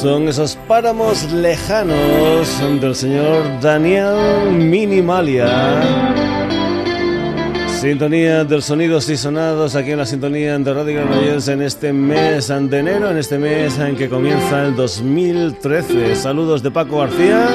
Son 0.00 0.28
esos 0.28 0.56
páramos 0.68 1.32
lejanos 1.32 2.60
del 2.82 2.94
señor 2.94 3.42
Daniel 3.62 4.52
Minimalia. 4.52 5.48
Sintonía 7.80 8.44
del 8.44 8.62
sonidos 8.62 9.08
y 9.08 9.16
sonados 9.16 9.74
aquí 9.74 9.92
en 9.92 9.98
la 9.98 10.04
sintonía 10.04 10.58
de 10.58 10.74
Radio 10.74 11.00
Granollers 11.00 11.48
en 11.48 11.62
este 11.62 11.94
mes 11.94 12.48
de 12.48 12.78
enero, 12.78 13.10
en 13.10 13.16
este 13.16 13.38
mes 13.38 13.78
en 13.78 13.96
que 13.96 14.10
comienza 14.10 14.66
el 14.66 14.76
2013. 14.76 16.14
Saludos 16.14 16.62
de 16.62 16.70
Paco 16.70 16.98
García. 16.98 17.46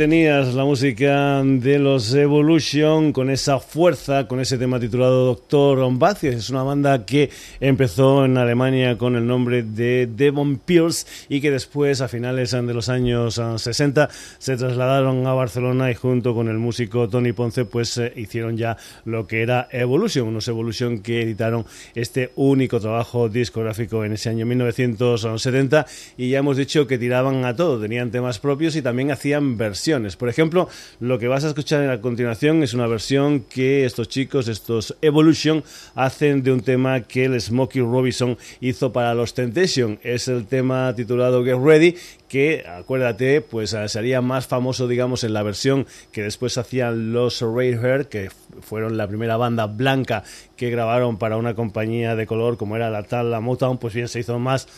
Tenías 0.00 0.54
la 0.54 0.64
música 0.64 1.42
de 1.44 1.78
los 1.78 2.14
Evolution 2.14 3.12
con 3.12 3.28
esa 3.28 3.58
fuerza, 3.58 4.26
con 4.26 4.40
ese 4.40 4.56
tema 4.56 4.80
titulado 4.80 5.26
Doctor 5.26 5.86
Vázquez. 5.98 6.36
Es 6.36 6.48
una 6.48 6.62
banda 6.62 7.04
que 7.04 7.28
empezó 7.60 8.24
en 8.24 8.38
Alemania 8.38 8.96
con 8.96 9.14
el 9.14 9.26
nombre 9.26 9.62
de 9.62 10.08
Devon 10.10 10.56
Pierce 10.56 11.06
y 11.28 11.42
que 11.42 11.50
después, 11.50 12.00
a 12.00 12.08
finales 12.08 12.52
de 12.52 12.72
los 12.72 12.88
años 12.88 13.38
60, 13.56 14.08
se 14.38 14.56
trasladaron 14.56 15.26
a 15.26 15.34
Barcelona 15.34 15.90
y 15.90 15.94
junto 15.94 16.34
con 16.34 16.48
el 16.48 16.56
músico 16.56 17.06
Tony 17.06 17.32
Ponce, 17.32 17.66
pues 17.66 17.98
eh, 17.98 18.10
hicieron 18.16 18.56
ya 18.56 18.78
lo 19.04 19.26
que 19.26 19.42
era 19.42 19.68
Evolution, 19.70 20.28
unos 20.28 20.48
Evolution 20.48 21.00
que 21.00 21.20
editaron 21.20 21.66
este 21.94 22.32
único 22.36 22.80
trabajo 22.80 23.28
discográfico 23.28 24.02
en 24.02 24.12
ese 24.12 24.30
año 24.30 24.46
1970 24.46 25.86
y 26.16 26.30
ya 26.30 26.38
hemos 26.38 26.56
dicho 26.56 26.86
que 26.86 26.96
tiraban 26.96 27.44
a 27.44 27.54
todo, 27.54 27.78
tenían 27.78 28.10
temas 28.10 28.38
propios 28.38 28.76
y 28.76 28.80
también 28.80 29.10
hacían 29.10 29.58
versiones. 29.58 29.89
Por 30.16 30.28
ejemplo, 30.28 30.68
lo 31.00 31.18
que 31.18 31.26
vas 31.26 31.42
a 31.42 31.48
escuchar 31.48 31.90
a 31.90 32.00
continuación 32.00 32.62
es 32.62 32.74
una 32.74 32.86
versión 32.86 33.40
que 33.40 33.84
estos 33.84 34.08
chicos, 34.08 34.46
estos 34.46 34.96
Evolution, 35.02 35.64
hacen 35.96 36.44
de 36.44 36.52
un 36.52 36.60
tema 36.60 37.00
que 37.00 37.24
el 37.24 37.40
Smokey 37.40 37.82
Robinson 37.82 38.38
hizo 38.60 38.92
para 38.92 39.14
los 39.14 39.34
Temptation. 39.34 39.98
Es 40.04 40.28
el 40.28 40.46
tema 40.46 40.94
titulado 40.94 41.44
Get 41.44 41.58
Ready 41.58 41.96
que, 42.28 42.64
acuérdate, 42.64 43.40
pues 43.40 43.74
ah, 43.74 43.88
sería 43.88 44.20
más 44.20 44.46
famoso, 44.46 44.86
digamos, 44.86 45.24
en 45.24 45.32
la 45.32 45.42
versión 45.42 45.86
que 46.12 46.22
después 46.22 46.56
hacían 46.56 47.12
los 47.12 47.42
Hair, 47.42 48.06
que 48.08 48.30
fueron 48.60 48.96
la 48.96 49.08
primera 49.08 49.36
banda 49.36 49.66
blanca 49.66 50.22
que 50.56 50.70
grabaron 50.70 51.18
para 51.18 51.36
una 51.36 51.54
compañía 51.54 52.14
de 52.14 52.26
color 52.26 52.56
como 52.56 52.76
era 52.76 52.90
la 52.90 53.02
tal 53.02 53.32
la 53.32 53.40
Motown, 53.40 53.78
pues 53.78 53.94
bien 53.94 54.06
se 54.06 54.20
hizo 54.20 54.38
más 54.38 54.68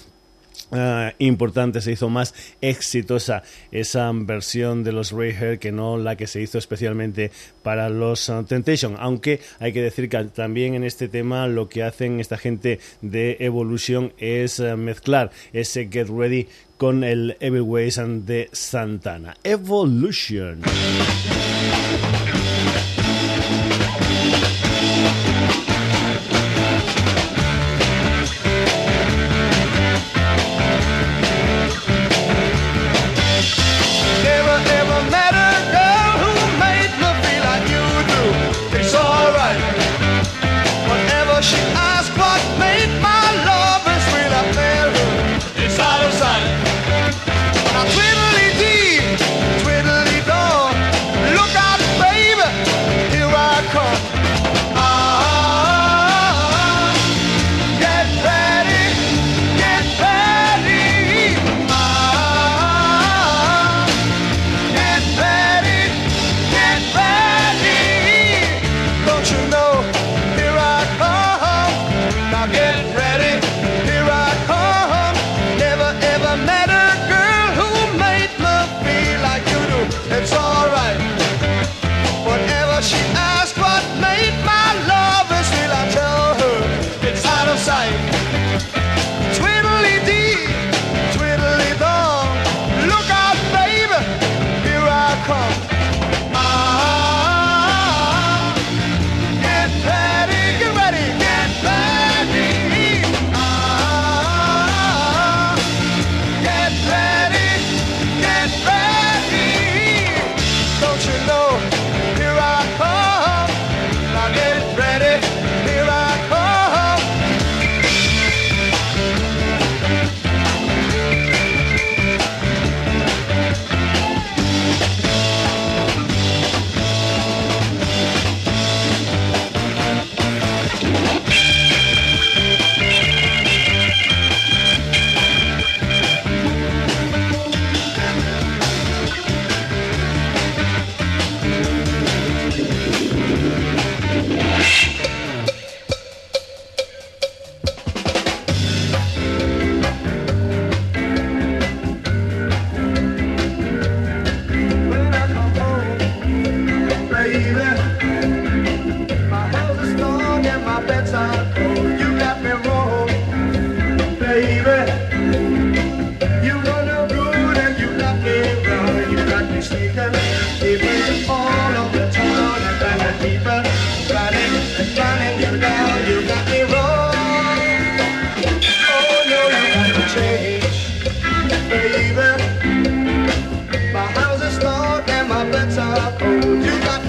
Uh, 0.70 1.12
importante, 1.18 1.82
se 1.82 1.92
hizo 1.92 2.08
más 2.08 2.34
exitosa 2.62 3.42
esa 3.70 4.10
versión 4.14 4.84
de 4.84 4.92
los 4.92 5.12
Hair 5.12 5.58
que 5.58 5.70
no 5.70 5.98
la 5.98 6.16
que 6.16 6.26
se 6.26 6.40
hizo 6.40 6.56
especialmente 6.56 7.30
para 7.62 7.90
los 7.90 8.26
uh, 8.30 8.42
Temptation. 8.44 8.96
Aunque 8.98 9.40
hay 9.60 9.74
que 9.74 9.82
decir 9.82 10.08
que 10.08 10.24
también 10.24 10.74
en 10.74 10.84
este 10.84 11.08
tema 11.08 11.46
lo 11.46 11.68
que 11.68 11.82
hacen 11.82 12.20
esta 12.20 12.38
gente 12.38 12.80
de 13.02 13.36
Evolution 13.40 14.14
es 14.16 14.60
uh, 14.60 14.78
mezclar 14.78 15.30
ese 15.52 15.88
Get 15.92 16.08
Ready 16.08 16.48
con 16.78 17.04
el 17.04 17.36
Everways 17.38 18.00
de 18.24 18.48
Santana. 18.52 19.36
Evolution. 19.44 20.62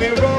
me 0.03 0.09
wrong. 0.19 0.32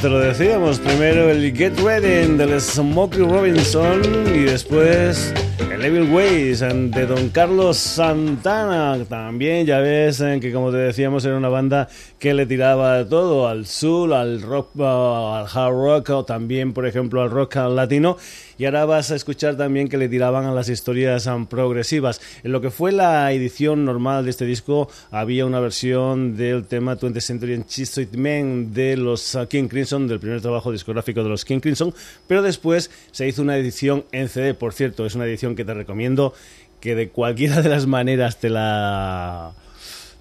Te 0.00 0.08
lo 0.08 0.20
decíamos. 0.20 0.78
Primero 0.78 1.30
el 1.30 1.56
Get 1.56 1.78
Ready 1.80 2.36
del 2.36 2.60
Smokey 2.60 3.20
Robinson 3.20 4.00
y 4.32 4.40
después 4.40 5.32
el 5.72 5.84
Evil 5.84 6.12
Ways 6.12 6.60
de 6.60 7.06
Don 7.06 7.30
Carlos 7.30 7.78
Santana. 7.78 8.98
También 9.08 9.66
ya 9.66 9.80
ves 9.80 10.22
que 10.40 10.52
como 10.52 10.70
te 10.70 10.76
decíamos 10.76 11.24
era 11.24 11.36
una 11.36 11.48
banda 11.48 11.88
que 12.18 12.34
le 12.34 12.46
tiraba 12.46 13.04
todo 13.08 13.48
al 13.48 13.66
soul, 13.66 14.12
al 14.12 14.42
rock, 14.42 14.78
al 14.80 15.46
hard 15.52 15.74
rock 15.74 16.10
o 16.10 16.24
también 16.24 16.72
por 16.72 16.86
ejemplo 16.86 17.22
al 17.22 17.30
rock 17.30 17.56
latino 17.56 18.16
y 18.58 18.64
ahora 18.64 18.84
vas 18.84 19.12
a 19.12 19.16
escuchar 19.16 19.56
también 19.56 19.88
que 19.88 19.96
le 19.96 20.08
tiraban 20.08 20.44
a 20.44 20.52
las 20.52 20.68
historias 20.68 21.28
progresivas. 21.48 22.20
En 22.42 22.50
lo 22.50 22.60
que 22.60 22.70
fue 22.70 22.90
la 22.90 23.32
edición 23.32 23.84
normal 23.84 24.24
de 24.24 24.30
este 24.30 24.44
disco 24.44 24.88
había 25.12 25.46
una 25.46 25.60
versión 25.60 26.36
del 26.36 26.64
tema 26.64 26.98
20th 26.98 27.20
Century 27.20 27.54
and 27.54 27.66
Cheese 27.66 28.08
Men 28.12 28.74
de 28.74 28.96
los 28.96 29.36
uh, 29.36 29.46
King 29.46 29.68
Crimson, 29.68 30.08
del 30.08 30.18
primer 30.18 30.40
trabajo 30.40 30.72
discográfico 30.72 31.22
de 31.22 31.28
los 31.28 31.44
King 31.44 31.60
Crimson, 31.60 31.94
pero 32.26 32.42
después 32.42 32.90
se 33.12 33.28
hizo 33.28 33.42
una 33.42 33.56
edición 33.56 34.04
en 34.10 34.28
CD, 34.28 34.54
por 34.54 34.72
cierto, 34.72 35.06
es 35.06 35.14
una 35.14 35.26
edición 35.26 35.54
que 35.54 35.64
te 35.64 35.74
recomiendo 35.74 36.34
que 36.80 36.96
de 36.96 37.08
cualquiera 37.10 37.62
de 37.62 37.68
las 37.68 37.86
maneras 37.86 38.40
te 38.40 38.50
la 38.50 39.52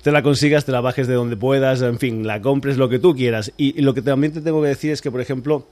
te 0.03 0.11
la 0.11 0.21
consigas, 0.21 0.63
te 0.63 0.71
la 0.71 0.79
bajes 0.79 1.07
de 1.07 1.15
donde 1.15 1.35
puedas, 1.35 1.81
en 1.81 1.99
fin, 1.99 2.25
la 2.25 2.41
compres 2.41 2.77
lo 2.77 2.87
que 2.87 2.99
tú 2.99 3.13
quieras. 3.13 3.51
Y, 3.57 3.77
y 3.77 3.81
lo 3.81 3.93
que 3.93 4.01
también 4.01 4.31
te 4.31 4.39
tengo 4.39 4.61
que 4.61 4.69
decir 4.69 4.91
es 4.91 5.01
que, 5.01 5.11
por 5.11 5.19
ejemplo, 5.19 5.67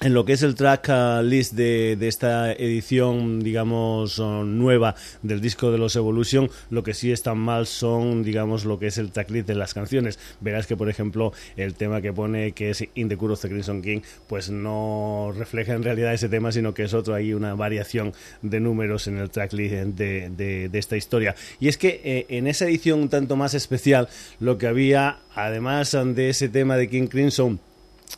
en 0.00 0.12
lo 0.12 0.24
que 0.24 0.32
es 0.32 0.42
el 0.42 0.54
track 0.54 0.88
uh, 0.88 1.22
list 1.22 1.54
de, 1.54 1.96
esta 2.00 2.52
edición, 2.52 3.40
digamos, 3.40 4.18
nueva 4.18 4.96
del 5.22 5.40
disco 5.40 5.70
de 5.70 5.78
los 5.78 5.94
Evolution, 5.96 6.50
lo 6.70 6.82
que 6.82 6.94
sí 6.94 7.12
está 7.12 7.34
mal 7.34 7.66
son, 7.66 8.22
digamos, 8.22 8.64
lo 8.64 8.78
que 8.78 8.88
es 8.88 8.98
el 8.98 9.12
track 9.12 9.30
list 9.30 9.46
de 9.46 9.54
las 9.54 9.72
canciones. 9.72 10.18
Verás 10.40 10.66
que, 10.66 10.76
por 10.76 10.90
ejemplo, 10.90 11.32
el 11.56 11.74
tema 11.74 12.02
que 12.02 12.12
pone 12.12 12.52
que 12.52 12.70
es 12.70 12.84
In 12.94 13.08
the 13.08 13.16
Cure 13.16 13.34
of 13.34 13.40
the 13.40 13.48
Crimson 13.48 13.82
King, 13.82 14.00
pues 14.26 14.50
no 14.50 15.32
refleja 15.36 15.74
en 15.74 15.84
realidad 15.84 16.12
ese 16.12 16.28
tema, 16.28 16.50
sino 16.50 16.74
que 16.74 16.82
es 16.82 16.92
otro 16.92 17.14
ahí, 17.14 17.32
una 17.32 17.54
variación 17.54 18.12
de 18.42 18.60
números 18.60 19.06
en 19.06 19.18
el 19.18 19.30
track 19.30 19.52
list 19.52 19.74
de, 19.74 20.70
esta 20.72 20.96
historia. 20.96 21.34
Y 21.60 21.68
es 21.68 21.78
que 21.78 22.00
eh, 22.04 22.26
en 22.30 22.48
esa 22.48 22.66
edición 22.66 23.00
un 23.00 23.08
tanto 23.08 23.36
más 23.36 23.54
especial, 23.54 24.08
lo 24.40 24.58
que 24.58 24.66
había, 24.66 25.20
además 25.34 25.92
de 25.92 26.30
ese 26.30 26.48
tema 26.48 26.76
de 26.76 26.88
King 26.88 27.06
Crimson, 27.06 27.60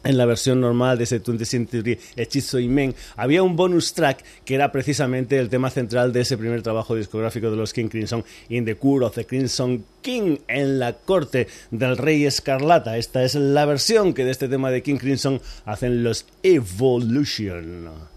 en 0.05 0.17
la 0.17 0.27
versión 0.27 0.61
normal 0.61 0.99
de 0.99 1.05
ese 1.05 1.23
20th 1.23 1.45
Century 1.45 1.99
Hechizo 2.17 2.59
y 2.59 2.69
Men, 2.69 2.95
había 3.17 3.43
un 3.43 3.57
bonus 3.57 3.95
track 3.95 4.25
que 4.45 4.55
era 4.55 4.73
precisamente 4.73 5.39
el 5.39 5.49
tema 5.49 5.71
central 5.71 6.13
de 6.13 6.21
ese 6.21 6.39
primer 6.39 6.63
trabajo 6.63 6.95
discográfico 6.95 7.51
de 7.51 7.57
los 7.57 7.73
King 7.73 7.89
Crimson, 7.89 8.25
In 8.49 8.65
the 8.65 8.77
Court 8.77 9.05
of 9.05 9.15
the 9.15 9.27
Crimson 9.27 9.85
King, 10.03 10.39
en 10.49 10.79
la 10.79 10.95
corte 10.95 11.49
del 11.71 11.97
Rey 11.97 12.25
Escarlata. 12.25 12.97
Esta 12.97 13.25
es 13.25 13.35
la 13.35 13.67
versión 13.67 14.15
que 14.15 14.25
de 14.25 14.31
este 14.31 14.49
tema 14.49 14.71
de 14.71 14.83
King 14.83 14.97
Crimson 14.97 15.41
hacen 15.65 16.03
los 16.03 16.27
Evolution. 16.43 18.16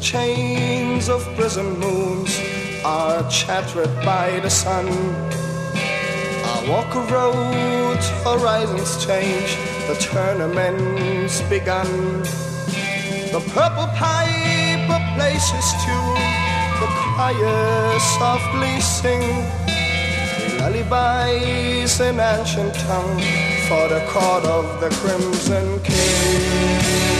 Chains 0.00 1.08
of 1.08 1.22
prison 1.36 1.78
moons 1.78 2.40
are 2.84 3.28
chattered 3.30 3.94
by 4.04 4.40
the 4.40 4.50
sun. 4.50 4.86
I 6.44 6.66
walk 6.68 6.94
a 6.94 7.00
road, 7.12 7.98
horizons 8.24 9.04
change, 9.04 9.56
the 9.88 9.94
tournament's 9.94 11.40
begun. 11.42 12.22
The 13.32 13.42
purple 13.54 13.88
piper 13.96 15.00
plays 15.14 15.46
his 15.50 15.68
tune, 15.84 16.22
the 16.80 16.88
choir 17.00 17.98
softly 18.18 18.80
sing. 18.80 19.24
The 20.58 20.84
lullabies 20.90 22.00
in 22.00 22.20
ancient 22.20 22.74
tongue 22.74 23.20
for 23.68 23.88
the 23.88 24.04
court 24.08 24.44
of 24.44 24.80
the 24.80 24.90
crimson 24.90 25.80
king. 25.82 27.15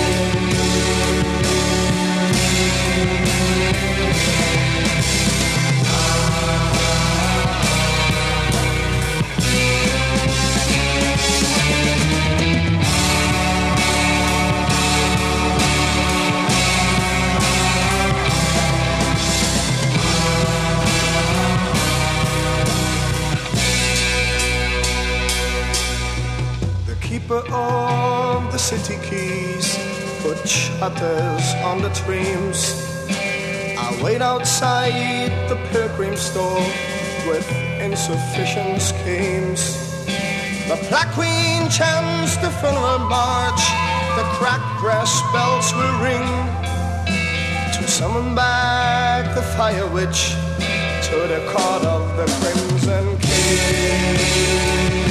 Keys 29.08 29.78
put 30.23 30.49
shutters 30.49 31.54
on 31.62 31.80
the 31.82 31.88
dreams. 32.04 32.86
I 33.88 34.02
wait 34.02 34.21
outside 34.21 35.31
the 35.49 35.55
pilgrim 35.71 36.16
store 36.16 36.66
with 37.28 37.49
insufficient 37.81 38.83
schemes. 38.83 39.62
The 40.66 40.75
black 40.88 41.14
queen 41.14 41.71
chants 41.71 42.37
the 42.38 42.50
funeral 42.59 42.99
march, 42.99 43.62
the 44.19 44.25
cracked 44.38 44.81
brass 44.81 45.23
bells 45.33 45.73
will 45.78 45.97
ring 46.02 46.26
to 47.75 47.87
summon 47.87 48.35
back 48.35 49.33
the 49.37 49.43
fire 49.55 49.87
witch 49.87 50.35
to 51.09 51.16
the 51.33 51.40
court 51.52 51.85
of 51.85 52.16
the 52.16 52.26
crimson 52.40 53.16
king. 53.21 55.05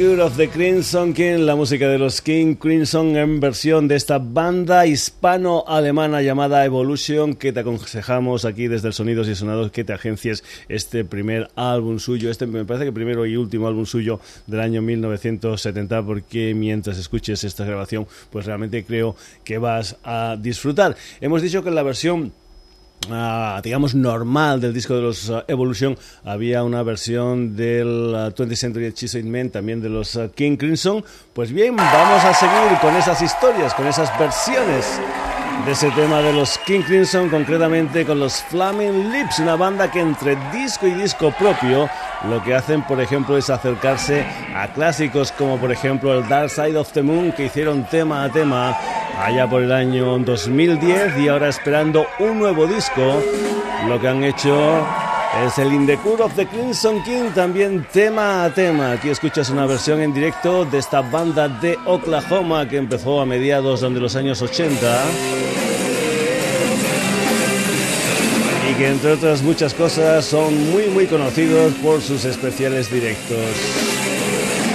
Of 0.00 0.38
the 0.38 0.48
Crimson 0.48 1.12
King, 1.12 1.40
la 1.40 1.54
música 1.54 1.86
de 1.86 1.98
los 1.98 2.22
King 2.22 2.54
Crimson 2.54 3.18
en 3.18 3.38
versión 3.38 3.86
de 3.86 3.96
esta 3.96 4.18
banda 4.18 4.86
hispano-alemana 4.86 6.22
llamada 6.22 6.64
Evolution, 6.64 7.34
que 7.34 7.52
te 7.52 7.60
aconsejamos 7.60 8.46
aquí 8.46 8.66
desde 8.66 8.88
el 8.88 8.94
Sonidos 8.94 9.28
y 9.28 9.34
Sonados 9.34 9.70
que 9.70 9.84
te 9.84 9.92
agencies 9.92 10.42
este 10.70 11.04
primer 11.04 11.50
álbum 11.54 11.98
suyo, 11.98 12.30
este 12.30 12.46
me 12.46 12.64
parece 12.64 12.86
que 12.86 12.92
primero 12.92 13.26
y 13.26 13.36
último 13.36 13.68
álbum 13.68 13.84
suyo 13.84 14.20
del 14.46 14.60
año 14.60 14.80
1970, 14.80 16.02
porque 16.02 16.54
mientras 16.54 16.96
escuches 16.96 17.44
esta 17.44 17.66
grabación, 17.66 18.06
pues 18.30 18.46
realmente 18.46 18.84
creo 18.84 19.16
que 19.44 19.58
vas 19.58 19.98
a 20.02 20.38
disfrutar. 20.40 20.96
Hemos 21.20 21.42
dicho 21.42 21.62
que 21.62 21.70
la 21.70 21.82
versión 21.82 22.32
ah, 23.08 23.60
digamos, 23.62 23.94
normal 23.94 24.60
del 24.60 24.74
disco 24.74 24.94
de 24.94 25.02
los 25.02 25.30
ah, 25.30 25.44
Evolution, 25.48 25.96
había 26.24 26.62
una 26.64 26.82
versión 26.82 27.56
del 27.56 28.12
20th 28.34 28.56
Century 28.56 28.86
Hechizo 28.86 29.18
Men, 29.24 29.50
también 29.50 29.80
de 29.80 29.88
los 29.88 30.18
King 30.34 30.56
Crimson. 30.56 31.04
Pues 31.32 31.52
bien, 31.52 31.76
vamos 31.76 32.24
a 32.24 32.34
seguir 32.34 32.78
con 32.80 32.94
esas 32.96 33.22
historias, 33.22 33.74
con 33.74 33.86
esas 33.86 34.16
versiones 34.18 35.00
de 35.64 35.72
ese 35.72 35.90
tema 35.90 36.20
de 36.22 36.32
los 36.32 36.58
King 36.58 36.80
Crimson, 36.82 37.28
concretamente 37.28 38.04
con 38.04 38.20
los 38.20 38.42
Flaming 38.44 39.12
Lips, 39.12 39.38
una 39.40 39.56
banda 39.56 39.90
que 39.90 40.00
entre 40.00 40.36
disco 40.52 40.86
y 40.86 40.92
disco 40.92 41.32
propio 41.32 41.88
lo 42.28 42.42
que 42.42 42.54
hacen, 42.54 42.82
por 42.82 43.00
ejemplo, 43.00 43.36
es 43.36 43.50
acercarse 43.50 44.24
a 44.54 44.68
clásicos 44.68 45.32
como, 45.32 45.58
por 45.58 45.72
ejemplo, 45.72 46.14
el 46.14 46.28
Dark 46.28 46.50
Side 46.50 46.76
of 46.76 46.92
the 46.92 47.02
Moon, 47.02 47.32
que 47.32 47.46
hicieron 47.46 47.84
tema 47.84 48.24
a 48.24 48.30
tema 48.30 48.76
allá 49.22 49.48
por 49.48 49.62
el 49.62 49.72
año 49.72 50.18
2010 50.18 51.18
y 51.18 51.28
ahora 51.28 51.48
esperando 51.48 52.06
un 52.18 52.38
nuevo 52.38 52.66
disco, 52.66 53.22
lo 53.88 54.00
que 54.00 54.08
han 54.08 54.24
hecho 54.24 54.86
es 55.46 55.58
el 55.58 55.72
In 55.72 55.86
the 55.86 55.98
of 56.18 56.34
the 56.34 56.46
Crimson 56.46 57.02
King, 57.04 57.30
también 57.34 57.86
tema 57.92 58.44
a 58.44 58.52
tema. 58.52 58.92
Aquí 58.92 59.08
escuchas 59.08 59.48
una 59.50 59.64
versión 59.64 60.00
en 60.00 60.12
directo 60.12 60.64
de 60.64 60.78
esta 60.78 61.00
banda 61.00 61.48
de 61.48 61.78
Oklahoma 61.86 62.68
que 62.68 62.76
empezó 62.76 63.20
a 63.20 63.26
mediados 63.26 63.80
de 63.80 63.90
los 63.90 64.16
años 64.16 64.42
80. 64.42 65.04
Y 68.70 68.74
que 68.74 68.88
entre 68.88 69.12
otras 69.12 69.42
muchas 69.42 69.72
cosas 69.72 70.24
son 70.24 70.70
muy 70.70 70.88
muy 70.88 71.06
conocidos 71.06 71.72
por 71.74 72.00
sus 72.02 72.24
especiales 72.24 72.90
directos. 72.90 73.38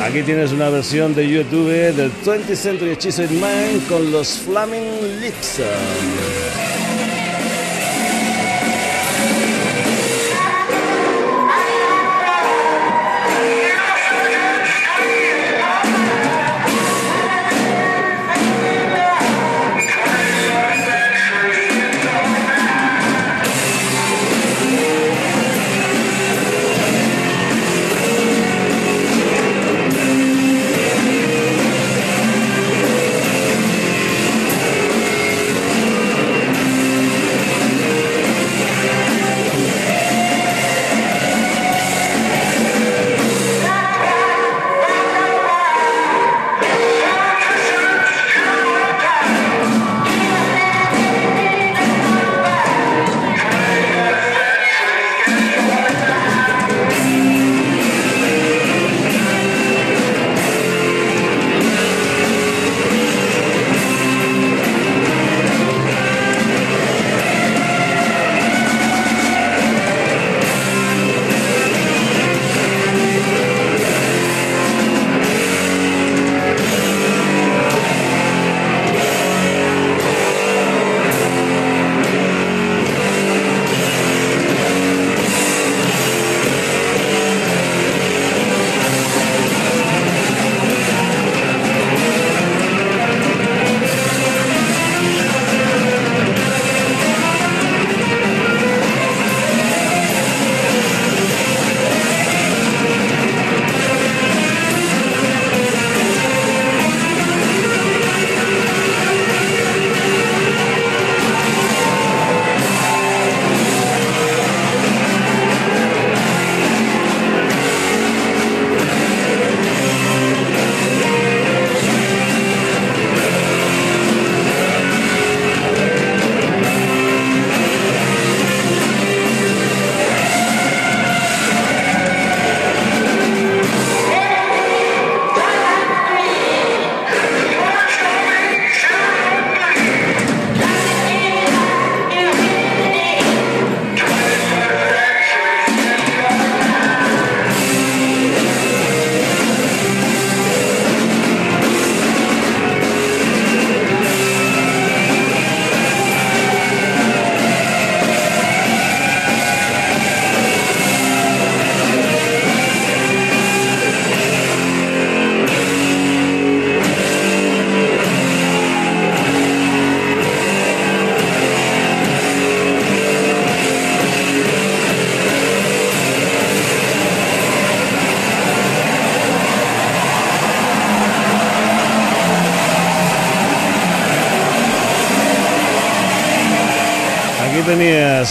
Aquí 0.03 0.23
tienes 0.23 0.51
una 0.51 0.69
versión 0.69 1.13
de 1.15 1.27
YouTube 1.27 1.93
del 1.93 2.11
20th 2.23 2.55
Century 2.55 2.95
Cheese 2.97 3.29
Man 3.39 3.79
con 3.89 4.11
los 4.11 4.39
Flaming 4.39 5.19
Lips. 5.21 5.61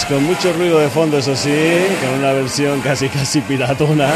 Con 0.09 0.23
mucho 0.25 0.53
ruido 0.53 0.79
de 0.79 0.89
fondo, 0.89 1.19
eso 1.19 1.35
sí, 1.35 1.51
con 2.01 2.21
una 2.21 2.33
versión 2.33 2.81
casi 2.81 3.09
casi 3.09 3.41
piratona. 3.41 4.09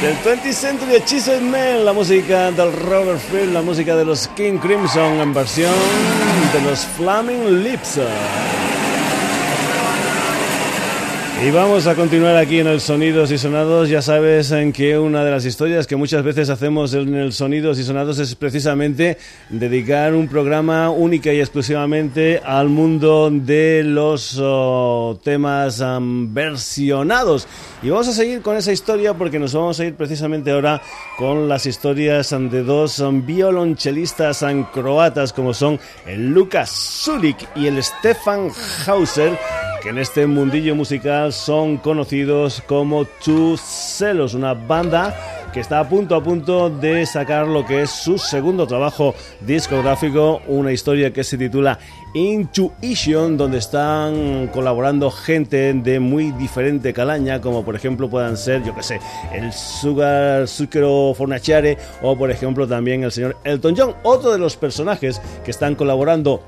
Del 0.00 0.16
20th 0.24 0.52
Century 0.52 0.96
Hechizo 0.96 1.40
Men, 1.40 1.84
la 1.84 1.92
música 1.92 2.50
del 2.50 2.72
Robert 2.72 3.20
Fripp, 3.20 3.52
la 3.52 3.62
música 3.62 3.94
de 3.94 4.04
los 4.04 4.26
King 4.28 4.58
Crimson 4.58 5.20
en 5.20 5.32
versión 5.32 5.72
de 6.52 6.60
los 6.62 6.84
Flaming 6.84 7.62
Lips. 7.62 8.00
Y 11.44 11.50
vamos 11.50 11.88
a 11.88 11.96
continuar 11.96 12.36
aquí 12.36 12.60
en 12.60 12.68
el 12.68 12.80
Sonidos 12.80 13.32
y 13.32 13.36
Sonados. 13.36 13.88
Ya 13.88 14.00
sabes 14.00 14.52
en 14.52 14.72
que 14.72 14.96
una 14.96 15.24
de 15.24 15.32
las 15.32 15.44
historias 15.44 15.88
que 15.88 15.96
muchas 15.96 16.22
veces 16.22 16.48
hacemos 16.50 16.94
en 16.94 17.16
el 17.16 17.32
Sonidos 17.32 17.80
y 17.80 17.82
Sonados 17.82 18.20
es 18.20 18.36
precisamente 18.36 19.18
dedicar 19.48 20.14
un 20.14 20.28
programa 20.28 20.90
única 20.90 21.32
y 21.32 21.40
exclusivamente 21.40 22.40
al 22.44 22.68
mundo 22.68 23.28
de 23.32 23.82
los 23.82 24.38
oh, 24.40 25.18
temas 25.24 25.82
versionados. 26.32 27.48
Y 27.82 27.90
vamos 27.90 28.06
a 28.06 28.12
seguir 28.12 28.40
con 28.40 28.56
esa 28.56 28.70
historia 28.70 29.14
porque 29.14 29.40
nos 29.40 29.52
vamos 29.52 29.80
a 29.80 29.84
ir 29.84 29.96
precisamente 29.96 30.52
ahora 30.52 30.80
con 31.16 31.48
las 31.48 31.66
historias 31.66 32.30
de 32.30 32.62
dos 32.62 33.02
violonchelistas 33.24 34.44
croatas 34.72 35.32
como 35.32 35.54
son 35.54 35.78
el 36.06 36.30
Lucas 36.30 36.70
Sulik 36.70 37.48
y 37.54 37.66
el 37.66 37.82
Stefan 37.82 38.50
Hauser 38.86 39.38
que 39.82 39.88
en 39.88 39.98
este 39.98 40.26
mundillo 40.26 40.76
musical 40.76 41.32
son 41.32 41.76
conocidos 41.76 42.62
como 42.66 43.04
Two 43.04 43.56
Celos, 43.56 44.34
una 44.34 44.54
banda 44.54 45.41
que 45.52 45.60
está 45.60 45.80
a 45.80 45.88
punto 45.88 46.16
a 46.16 46.22
punto 46.22 46.70
de 46.70 47.04
sacar 47.04 47.46
lo 47.46 47.66
que 47.66 47.82
es 47.82 47.90
su 47.90 48.16
segundo 48.16 48.66
trabajo 48.66 49.14
discográfico, 49.40 50.40
una 50.46 50.72
historia 50.72 51.12
que 51.12 51.24
se 51.24 51.36
titula 51.36 51.78
Intuition, 52.14 53.36
donde 53.36 53.58
están 53.58 54.48
colaborando 54.48 55.10
gente 55.10 55.74
de 55.74 56.00
muy 56.00 56.32
diferente 56.32 56.92
calaña, 56.92 57.40
como 57.40 57.64
por 57.64 57.76
ejemplo 57.76 58.08
puedan 58.08 58.36
ser, 58.36 58.62
yo 58.64 58.74
que 58.74 58.82
sé, 58.82 59.00
el 59.32 59.52
Sugar 59.52 60.48
Zucchero 60.48 61.14
Fornaciare 61.14 61.76
o 62.02 62.16
por 62.16 62.30
ejemplo 62.30 62.66
también 62.66 63.04
el 63.04 63.12
señor 63.12 63.36
Elton 63.44 63.74
John, 63.76 63.94
otro 64.02 64.32
de 64.32 64.38
los 64.38 64.56
personajes 64.56 65.20
que 65.44 65.50
están 65.50 65.74
colaborando 65.74 66.42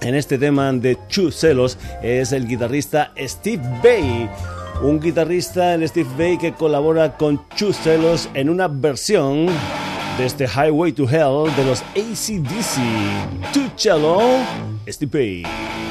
en 0.00 0.14
este 0.14 0.38
tema 0.38 0.72
de 0.72 0.98
Chu 1.08 1.30
Celos 1.30 1.78
es 2.02 2.32
el 2.32 2.46
guitarrista 2.46 3.12
Steve 3.18 3.62
Bay 3.82 4.28
un 4.82 5.00
guitarrista, 5.00 5.74
el 5.74 5.88
Steve 5.88 6.08
Bay, 6.16 6.38
que 6.38 6.52
colabora 6.52 7.16
con 7.16 7.40
Chu 7.54 7.72
Celos 7.72 8.28
en 8.34 8.50
una 8.50 8.68
versión 8.68 9.46
de 10.18 10.26
este 10.26 10.46
Highway 10.46 10.92
to 10.92 11.04
Hell 11.04 11.54
de 11.56 11.64
los 11.64 11.82
ACDC. 11.94 13.52
Tu 13.52 13.60
cello, 13.76 14.18
Steve 14.88 15.10
Bay. 15.12 15.85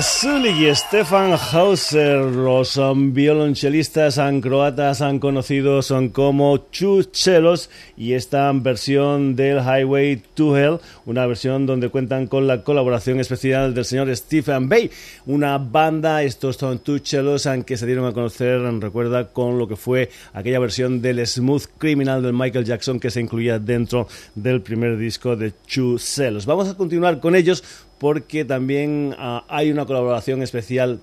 Zulik 0.00 0.56
y 0.60 0.74
Stefan 0.74 1.32
Hauser, 1.32 2.20
los 2.20 2.76
um, 2.76 3.12
violonchelistas 3.12 4.20
croatas 4.40 5.00
han 5.00 5.18
conocido 5.18 5.82
son 5.82 6.10
como 6.10 6.68
Chuchelos 6.70 7.68
y 7.96 8.12
esta 8.12 8.52
versión 8.52 9.34
del 9.34 9.58
Highway 9.58 10.22
to 10.34 10.56
Hell, 10.56 10.78
una 11.04 11.26
versión 11.26 11.66
donde 11.66 11.88
cuentan 11.88 12.28
con 12.28 12.46
la 12.46 12.62
colaboración 12.62 13.18
especial 13.18 13.74
del 13.74 13.84
señor 13.84 14.14
Stephen 14.14 14.68
Bay, 14.68 14.90
una 15.26 15.58
banda, 15.58 16.22
estos 16.22 16.56
son 16.56 16.80
Chuchelos, 16.82 17.48
que 17.66 17.76
se 17.76 17.86
dieron 17.86 18.06
a 18.06 18.12
conocer, 18.12 18.60
recuerda, 18.80 19.32
con 19.32 19.58
lo 19.58 19.66
que 19.66 19.76
fue 19.76 20.10
aquella 20.32 20.60
versión 20.60 21.02
del 21.02 21.26
Smooth 21.26 21.64
Criminal 21.78 22.22
del 22.22 22.34
Michael 22.34 22.64
Jackson 22.64 23.00
que 23.00 23.10
se 23.10 23.20
incluía 23.20 23.58
dentro 23.58 24.06
del 24.34 24.60
primer 24.62 24.96
disco 24.96 25.34
de 25.34 25.52
Chuchelos. 25.66 26.46
Vamos 26.46 26.68
a 26.68 26.76
continuar 26.76 27.18
con 27.18 27.34
ellos 27.34 27.64
porque 27.98 28.44
también 28.44 29.14
ah, 29.18 29.44
hay 29.48 29.70
una 29.70 29.86
colaboración 29.86 30.42
especial 30.42 31.00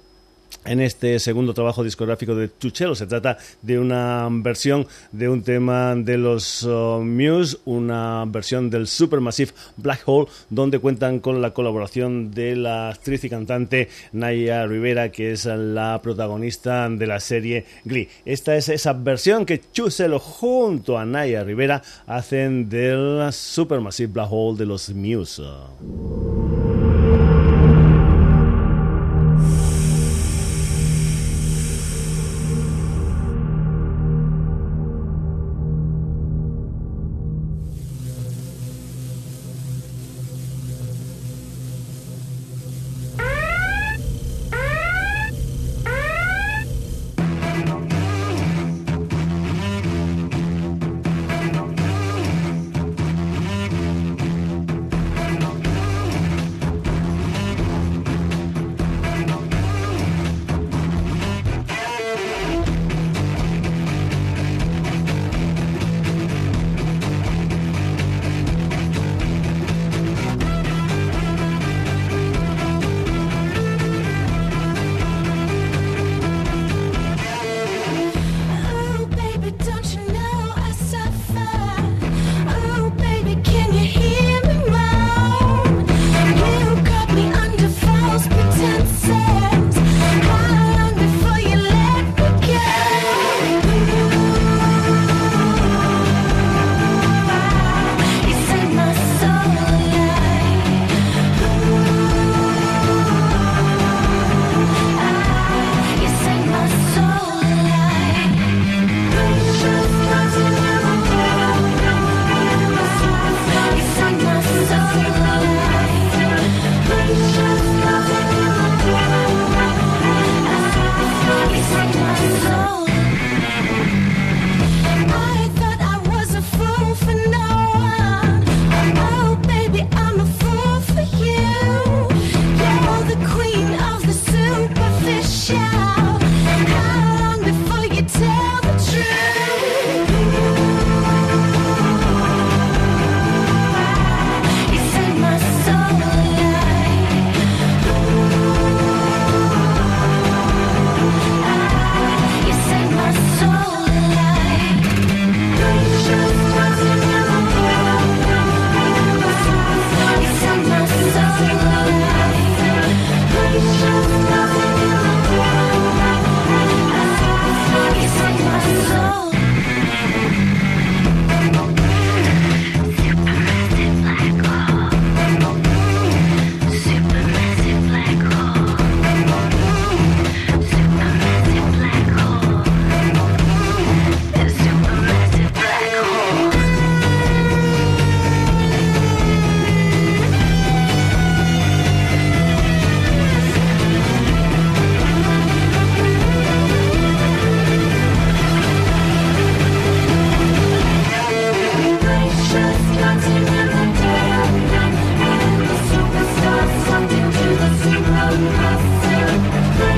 en 0.65 0.81
este 0.81 1.19
segundo 1.19 1.53
trabajo 1.53 1.83
discográfico 1.83 2.35
de 2.35 2.49
Chuchelo. 2.59 2.95
Se 2.95 3.07
trata 3.07 3.37
de 3.61 3.79
una 3.79 4.27
versión 4.31 4.87
de 5.11 5.29
un 5.29 5.43
tema 5.43 5.95
de 5.95 6.17
los 6.17 6.63
uh, 6.63 7.01
Muse, 7.01 7.57
una 7.65 8.25
versión 8.27 8.69
del 8.69 8.87
Supermassive 8.87 9.51
Black 9.77 10.01
Hole, 10.05 10.29
donde 10.49 10.79
cuentan 10.79 11.19
con 11.19 11.41
la 11.41 11.51
colaboración 11.51 12.31
de 12.31 12.55
la 12.55 12.89
actriz 12.89 13.23
y 13.23 13.29
cantante 13.29 13.89
Naya 14.11 14.65
Rivera, 14.65 15.11
que 15.11 15.31
es 15.31 15.45
la 15.45 15.99
protagonista 16.01 16.89
de 16.89 17.07
la 17.07 17.19
serie 17.19 17.65
Glee. 17.85 18.09
Esta 18.25 18.55
es 18.55 18.69
esa 18.69 18.93
versión 18.93 19.45
que 19.45 19.61
Chuchelo 19.71 20.19
junto 20.19 20.97
a 20.97 21.05
Naya 21.05 21.43
Rivera 21.43 21.81
hacen 22.07 22.69
del 22.69 23.31
Supermassive 23.31 24.11
Black 24.11 24.27
Hole 24.29 24.57
de 24.57 24.65
los 24.65 24.89
Muse. 24.89 25.43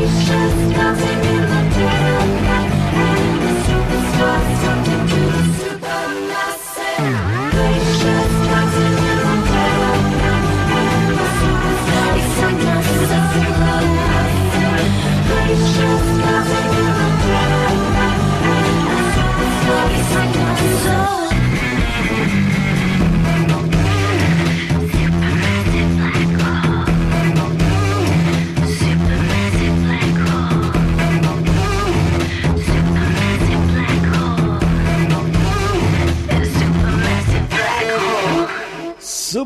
Thank 0.07 0.29
you. 0.29 0.44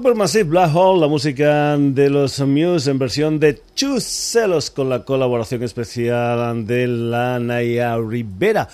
Supermassive 0.10 0.50
Black 0.50 0.76
Hole, 0.76 1.02
la 1.02 1.08
música 1.08 1.78
de 1.78 2.10
los 2.10 2.40
Muse 2.40 2.90
en 2.90 2.98
versión 2.98 3.40
de 3.40 3.62
Celos 3.76 4.72
con 4.72 4.90
la 4.90 5.06
colaboración 5.06 5.62
especial 5.62 6.66
de 6.66 6.88
la 6.88 7.38
Naya 7.38 7.96
Rivera. 7.96 8.68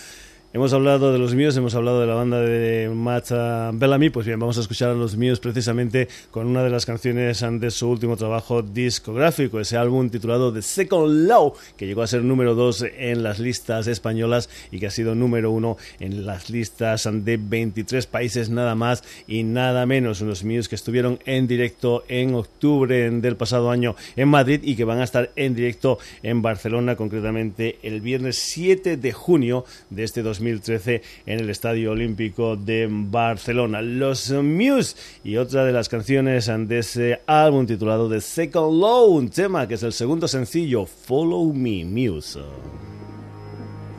Hemos 0.56 0.72
hablado 0.72 1.12
de 1.12 1.20
los 1.20 1.36
míos, 1.36 1.58
hemos 1.58 1.76
hablado 1.76 2.00
de 2.00 2.08
la 2.08 2.14
banda 2.14 2.40
de 2.40 2.88
Matt 2.88 3.30
Bellamy. 3.74 4.10
Pues 4.10 4.26
bien, 4.26 4.40
vamos 4.40 4.58
a 4.58 4.62
escuchar 4.62 4.92
a 4.92 4.94
los 4.94 5.18
míos 5.18 5.42
precisamente 5.42 6.08
con 6.32 6.48
una 6.48 6.64
de 6.64 6.70
las 6.70 6.86
canciones 6.86 7.44
de 7.60 7.72
su 7.72 7.90
último 7.90 8.16
trabajo 8.16 8.62
discográfico, 8.62 9.60
ese 9.60 9.76
álbum 9.76 10.10
titulado 10.10 10.54
The 10.54 10.62
Second 10.62 11.28
Low, 11.28 11.56
que 11.76 11.88
llegó 11.88 12.04
a 12.04 12.08
ser 12.08 12.24
número 12.24 12.56
2 12.56 12.86
en 12.98 13.22
las 13.22 13.40
listas 13.40 13.88
españolas 13.88 14.50
y 14.72 14.80
que 14.80 14.88
ha 14.88 14.92
sido 14.92 15.14
número 15.14 15.52
1 15.52 15.76
en 16.00 16.26
las 16.26 16.50
listas 16.50 17.10
de 17.12 17.36
23 17.36 18.08
países, 18.08 18.50
nada 18.50 18.76
más 18.76 19.04
y 19.28 19.44
nada 19.44 19.86
menos. 19.86 20.22
Unos 20.22 20.46
míos 20.46 20.70
que 20.70 20.76
estuvieron 20.76 21.20
en 21.26 21.48
directo 21.48 22.06
en 22.08 22.34
octubre 22.34 23.12
del 23.12 23.36
pasado 23.36 23.72
año 23.72 23.98
en 24.16 24.30
Madrid 24.30 24.62
y 24.64 24.78
que 24.78 24.86
van 24.86 25.02
a 25.02 25.04
estar 25.04 25.32
en 25.36 25.54
directo 25.54 26.00
en 26.24 26.42
Barcelona, 26.42 26.96
concretamente 26.96 27.78
el 27.84 28.00
viernes 28.00 28.38
7 28.38 28.96
de 28.96 29.12
junio 29.12 29.66
de 29.90 30.06
este 30.06 30.22
2020 30.22 30.45
2013 30.46 31.02
en 31.26 31.40
el 31.40 31.50
Estadio 31.50 31.92
Olímpico 31.92 32.56
de 32.56 32.88
Barcelona. 32.90 33.82
Los 33.82 34.32
Muse 34.32 34.96
y 35.24 35.38
otra 35.38 35.66
de 35.66 35.72
las 35.72 35.90
canciones 35.90 36.46
de 36.46 36.80
ese 36.80 37.22
álbum 37.26 37.66
titulado 37.66 38.08
The 38.10 38.22
Second 38.22 38.80
Low, 38.80 39.08
un 39.16 39.30
tema 39.30 39.68
que 39.68 39.74
es 39.76 39.84
el 39.84 39.94
segundo 39.94 40.28
sencillo, 40.28 40.86
Follow 40.86 41.52
Me 41.54 41.84
Muse. 41.86 42.42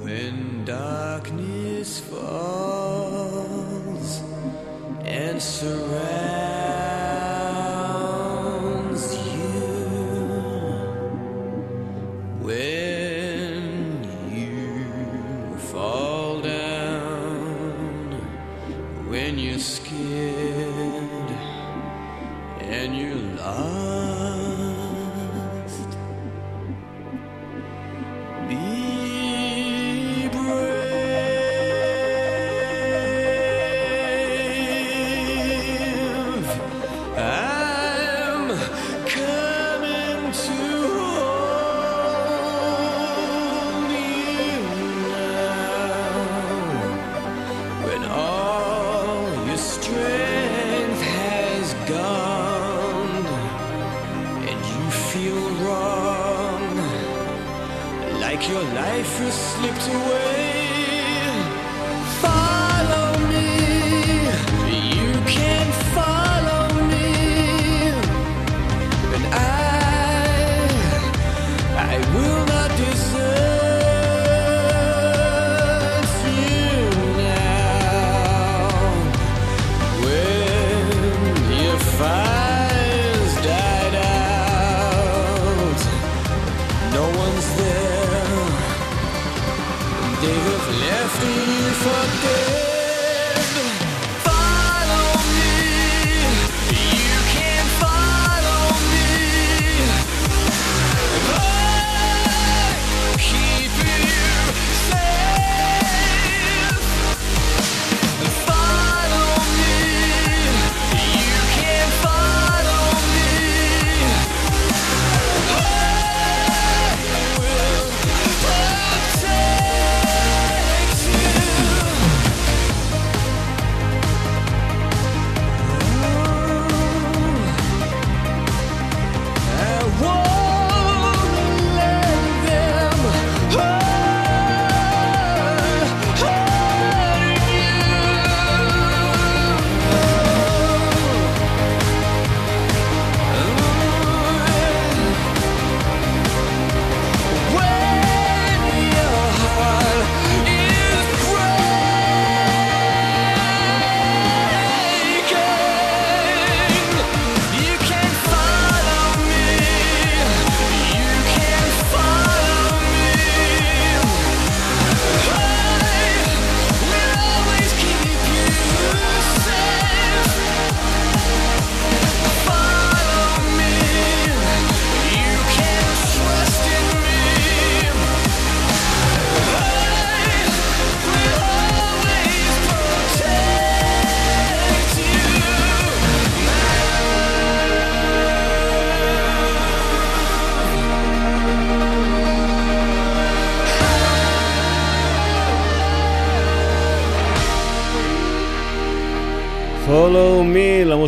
When 0.02 0.64
darkness 0.64 2.00
falls 2.00 3.36
and 5.04 5.40
surrounds 5.42 5.96
you, 9.34 9.66
when 19.16 19.38
you're 19.38 19.58
scared 19.58 21.30
and 22.60 22.94
you're 22.94 23.14
lost. 23.40 23.85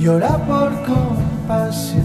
Llora 0.05 0.36
por 0.46 0.70
compasión, 0.82 2.03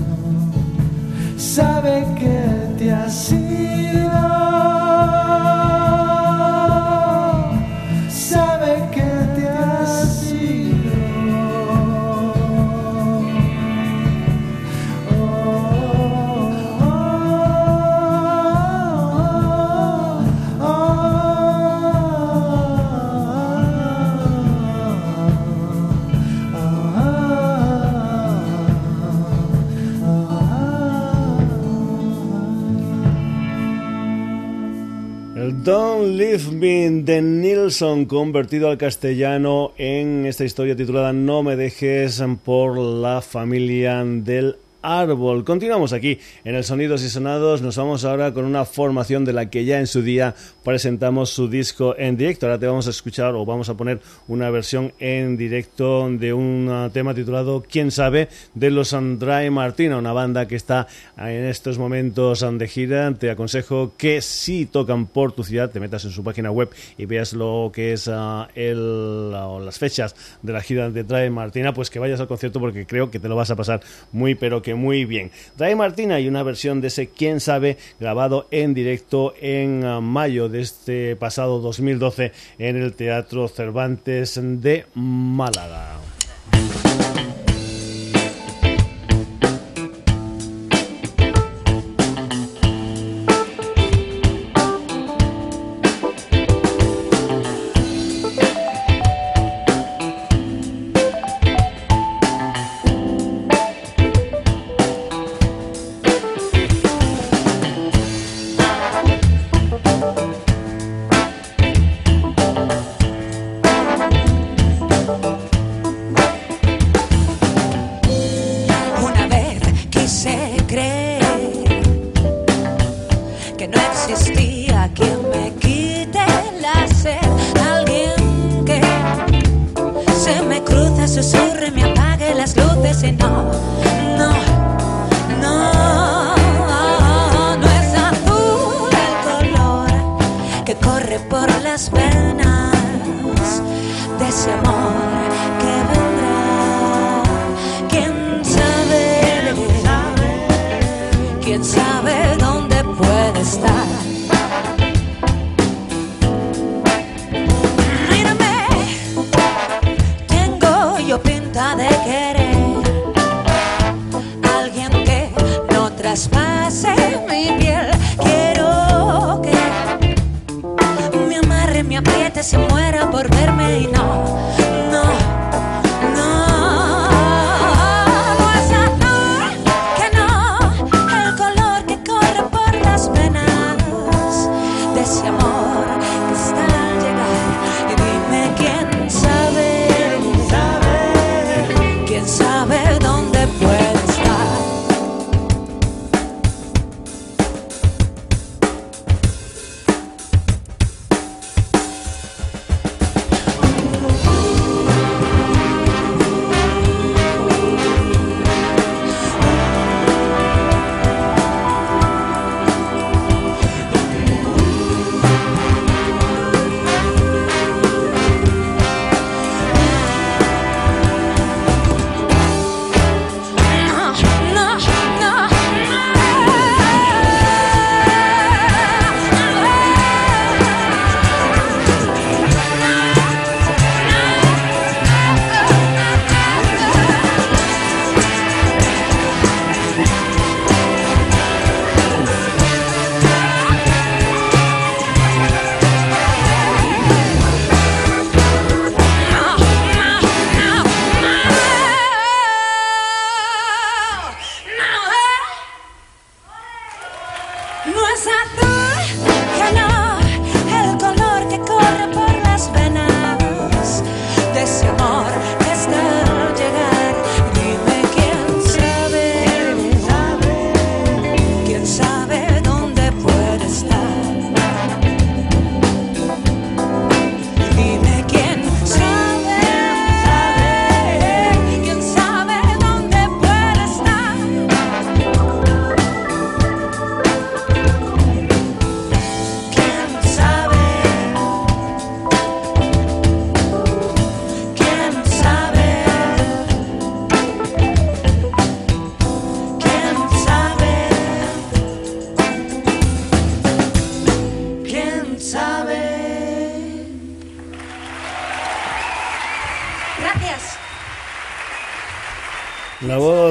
Nilsson, 37.80 38.08
convertido 38.08 38.70
al 38.70 38.78
castellano 38.78 39.72
en 39.78 40.26
esta 40.26 40.44
historia 40.44 40.76
titulada 40.76 41.14
No 41.14 41.44
me 41.44 41.56
dejes 41.56 42.22
por 42.44 42.78
la 42.78 43.22
familia 43.22 44.04
del 44.04 44.58
árbol. 44.82 45.44
Continuamos 45.44 45.94
aquí 45.94 46.20
en 46.44 46.56
el 46.56 46.64
Sonidos 46.64 47.04
y 47.04 47.10
Sonados. 47.10 47.62
Nos 47.62 47.78
vamos 47.78 48.06
ahora 48.06 48.34
con 48.34 48.46
una 48.46 48.66
formación 48.66 49.26
de 49.26 49.34
la 49.34 49.50
que 49.50 49.66
ya 49.66 49.80
en 49.80 49.88
su 49.88 50.02
día 50.02 50.36
presentamos 50.64 51.30
su 51.32 51.48
disco 51.48 51.96
en 51.98 52.18
directo. 52.18 52.46
Ahora 52.46 52.60
te 52.60 52.68
vamos 52.68 52.88
a 52.88 52.92
escuchar 52.92 53.36
o 53.36 53.46
vamos 53.46 53.70
a 53.70 53.76
poner 53.76 54.00
una 54.28 54.50
versión 54.50 54.94
en 55.00 55.38
directo 55.38 56.10
de 56.10 56.34
un 56.34 56.70
uh, 56.70 56.90
tema 56.90 57.14
titulado 57.14 57.64
Quién 57.70 57.92
sabe 57.92 58.30
de 58.54 58.72
los 58.72 58.94
Andrei 58.94 59.50
Martina, 59.50 59.98
una 59.98 60.14
banda 60.14 60.48
que 60.48 60.56
está 60.56 60.88
en 61.18 61.46
estos 61.46 61.78
momentos 61.78 62.46
de 62.50 62.68
gira. 62.68 63.14
Te 63.14 63.32
aconsejo 63.32 63.94
que 63.98 64.22
si 64.22 64.66
tocan 64.66 65.08
por 65.08 65.32
tu 65.32 65.44
ciudad 65.44 65.70
te 65.70 65.80
metas 65.80 66.06
en 66.06 66.12
su 66.12 66.24
página 66.24 66.52
web 66.52 66.70
y 66.98 67.06
veas 67.06 67.34
lo 67.34 67.72
que 67.74 67.94
es 67.94 68.08
el, 68.08 69.34
o 69.36 69.60
las 69.60 69.80
fechas 69.80 70.16
de 70.42 70.54
la 70.54 70.62
gira 70.62 70.90
de 70.90 71.02
Andrei 71.02 71.30
Martina, 71.30 71.74
pues 71.74 71.90
que 71.90 72.00
vayas 72.00 72.20
al 72.20 72.28
concierto 72.28 72.60
porque 72.60 72.86
creo 72.86 73.12
que 73.12 73.20
te 73.20 73.28
lo 73.28 73.36
vas 73.36 73.52
a 73.52 73.56
pasar 73.56 73.82
muy 74.12 74.36
pero 74.36 74.62
que 74.62 74.69
muy 74.76 75.06
bien. 75.06 75.32
Andrei 75.52 75.76
Martina 75.76 76.20
y 76.20 76.28
una 76.28 76.44
versión 76.44 76.82
de 76.82 76.88
ese 76.88 77.08
Quién 77.10 77.40
sabe 77.40 77.78
grabado 78.00 78.48
en 78.52 78.74
directo 78.74 79.34
en 79.40 79.86
uh, 79.86 80.02
mayo 80.02 80.50
de 80.50 80.62
este 80.62 81.16
pasado 81.16 81.60
2012 81.60 82.32
en 82.58 82.78
el 82.78 82.94
Teatro 82.94 83.48
Cervantes 83.48 84.40
de 84.42 84.86
Málaga. 84.94 86.00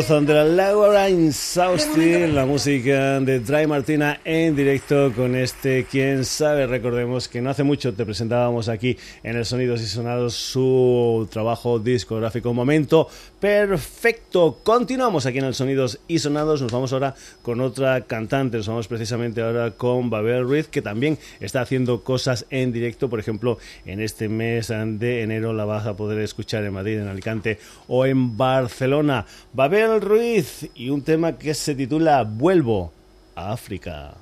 De 0.08 0.32
la 0.32 0.44
Laura 0.44 1.10
Insausti, 1.58 2.28
la 2.28 2.46
música 2.46 3.18
de 3.18 3.40
Dry 3.40 3.66
Martina 3.66 4.20
en 4.24 4.54
directo 4.54 5.12
con 5.12 5.34
este 5.34 5.86
Quién 5.90 6.24
sabe. 6.24 6.68
Recordemos 6.68 7.26
que 7.26 7.42
no 7.42 7.50
hace 7.50 7.64
mucho 7.64 7.94
te 7.94 8.04
presentábamos 8.04 8.68
aquí 8.68 8.96
en 9.24 9.36
el 9.36 9.44
Sonidos 9.44 9.80
y 9.82 9.86
Sonados 9.86 10.34
su 10.34 11.28
trabajo 11.32 11.80
discográfico. 11.80 12.54
Momento 12.54 13.08
perfecto. 13.40 14.60
Continuamos 14.62 15.26
aquí 15.26 15.38
en 15.38 15.46
el 15.46 15.54
Sonidos 15.54 15.98
y 16.06 16.20
Sonados. 16.20 16.62
Nos 16.62 16.70
vamos 16.70 16.92
ahora 16.92 17.16
con 17.42 17.60
otra 17.60 18.02
cantante. 18.02 18.58
Nos 18.58 18.68
vamos 18.68 18.86
precisamente 18.86 19.42
ahora 19.42 19.72
con 19.72 20.10
Babel 20.10 20.44
Ruiz, 20.44 20.68
que 20.68 20.80
también 20.80 21.18
está 21.40 21.60
haciendo 21.60 22.04
cosas 22.04 22.46
en 22.50 22.72
directo. 22.72 23.10
Por 23.10 23.18
ejemplo, 23.18 23.58
en 23.84 24.00
este 24.00 24.28
mes 24.28 24.68
de 24.68 25.22
enero 25.22 25.52
la 25.52 25.64
vas 25.64 25.86
a 25.86 25.96
poder 25.96 26.20
escuchar 26.20 26.62
en 26.62 26.74
Madrid, 26.74 27.00
en 27.00 27.08
Alicante 27.08 27.58
o 27.88 28.06
en 28.06 28.36
Barcelona. 28.36 29.26
Babel 29.52 30.00
Ruiz 30.00 30.70
y 30.76 30.90
un 30.90 31.02
tema 31.02 31.36
que 31.36 31.47
se 31.54 31.74
titula 31.74 32.24
Vuelvo 32.24 32.92
a 33.34 33.52
África. 33.52 34.14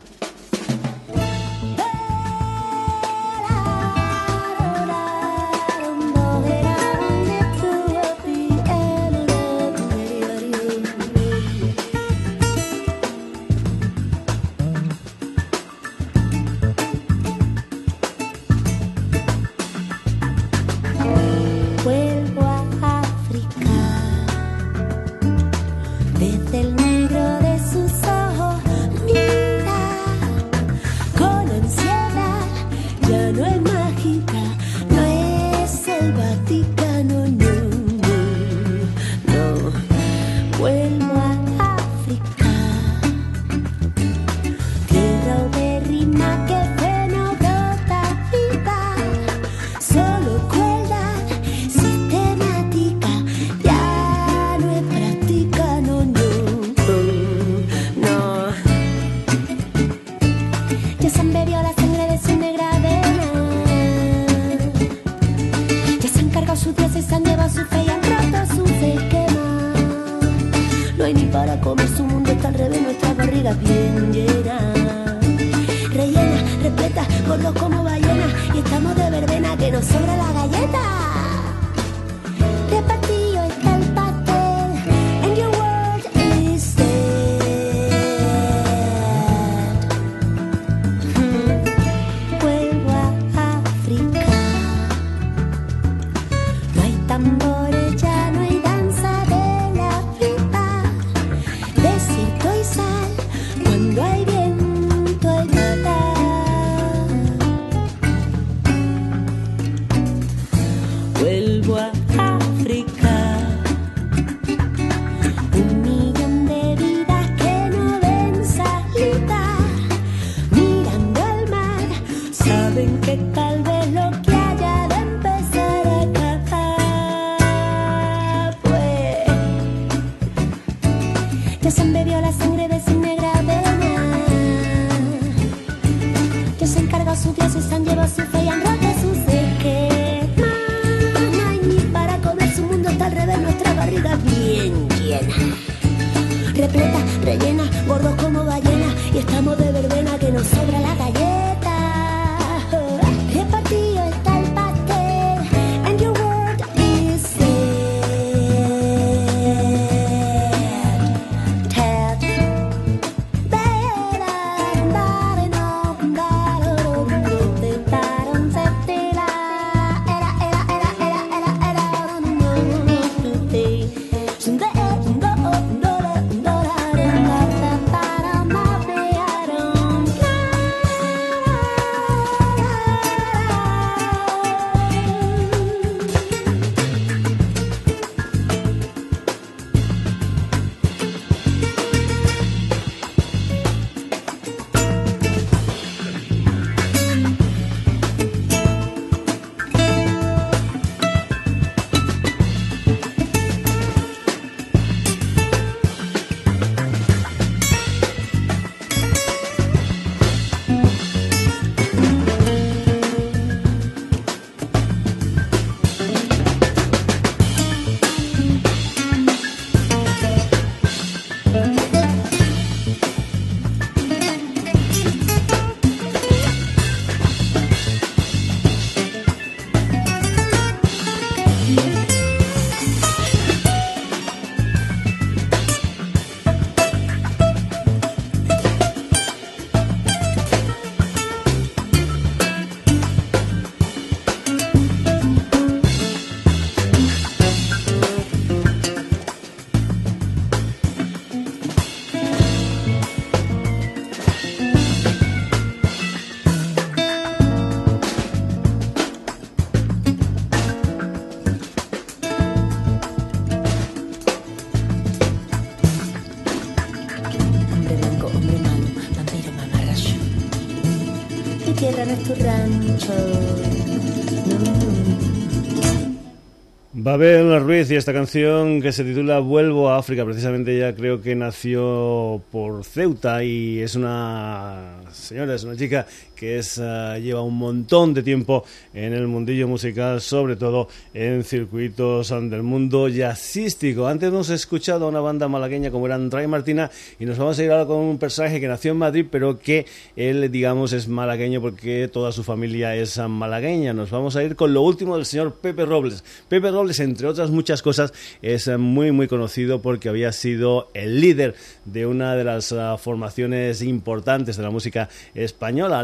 Ruiz 277.77 277.91
esta 277.91 278.15
canción 278.15 278.81
que 278.81 278.91
se 278.91 279.05
titula 279.05 279.39
Vuelvo 279.39 279.91
a 279.91 279.99
África, 279.99 280.25
precisamente 280.25 280.75
ella 280.75 280.95
creo 280.95 281.21
que 281.21 281.35
nació 281.35 282.41
por 282.51 282.87
Ceuta 282.87 283.45
y 283.45 283.81
es 283.81 283.95
una 283.97 285.03
señora, 285.13 285.55
es 285.55 285.65
una 285.65 285.77
chica 285.77 286.07
que 286.37 286.61
uh, 286.61 287.19
lleva 287.19 287.43
un 287.43 287.57
montón 287.57 288.15
de 288.15 288.23
tiempo 288.23 288.65
en 288.95 289.13
el 289.13 289.27
mundillo 289.27 289.67
musical, 289.67 290.21
sobre 290.21 290.55
todo 290.55 290.89
en 291.15 291.43
circuitos 291.43 292.29
del 292.29 292.63
mundo 292.63 293.09
jazzístico. 293.09 294.07
Antes 294.07 294.29
hemos 294.29 294.51
escuchado 294.51 295.07
a 295.07 295.09
una 295.09 295.21
banda 295.21 295.49
malagueña 295.49 295.91
como 295.91 296.07
era 296.07 296.15
André 296.15 296.47
Martina 296.47 296.91
y 297.19 297.25
nos 297.25 297.39
vamos 297.39 297.59
a 297.59 297.65
ir 297.65 297.71
ahora 297.71 297.87
con 297.87 297.97
un 297.97 298.19
personaje 298.19 298.61
que 298.61 298.69
nació 298.69 298.93
en 298.93 298.99
Madrid, 298.99 299.27
pero 299.31 299.59
que 299.59 299.87
él, 300.15 300.51
digamos, 300.53 300.93
es 300.93 301.09
malagueño 301.09 301.61
porque 301.61 302.09
toda 302.13 302.33
su 302.33 302.45
familia 302.45 302.95
es 302.95 303.19
malagueña. 303.19 303.93
Nos 303.93 304.11
vamos 304.11 304.37
a 304.37 304.45
ir 304.45 304.55
con 304.57 304.75
lo 304.75 304.83
último 304.83 305.17
del 305.17 305.25
señor 305.25 305.55
Pepe 305.55 305.87
Robles. 305.87 306.23
Pepe 306.49 306.71
Robles, 306.71 307.01
entre 307.01 307.27
otras 307.27 307.51
muchas 307.51 307.83
cosas, 307.83 308.13
es 308.43 308.69
muy, 308.79 309.11
muy 309.13 309.27
conocido 309.27 309.81
porque 309.81 310.09
había 310.09 310.33
sido 310.33 310.91
el 310.95 311.21
líder 311.21 311.55
de 311.85 312.07
una 312.07 312.37
de 312.37 312.45
las 312.45 312.73
uh, 312.73 312.99
formaciones 312.99 313.83
importantes 313.83 314.57
de 314.57 314.63
la 314.63 314.71
música 314.71 315.09
española, 315.35 316.03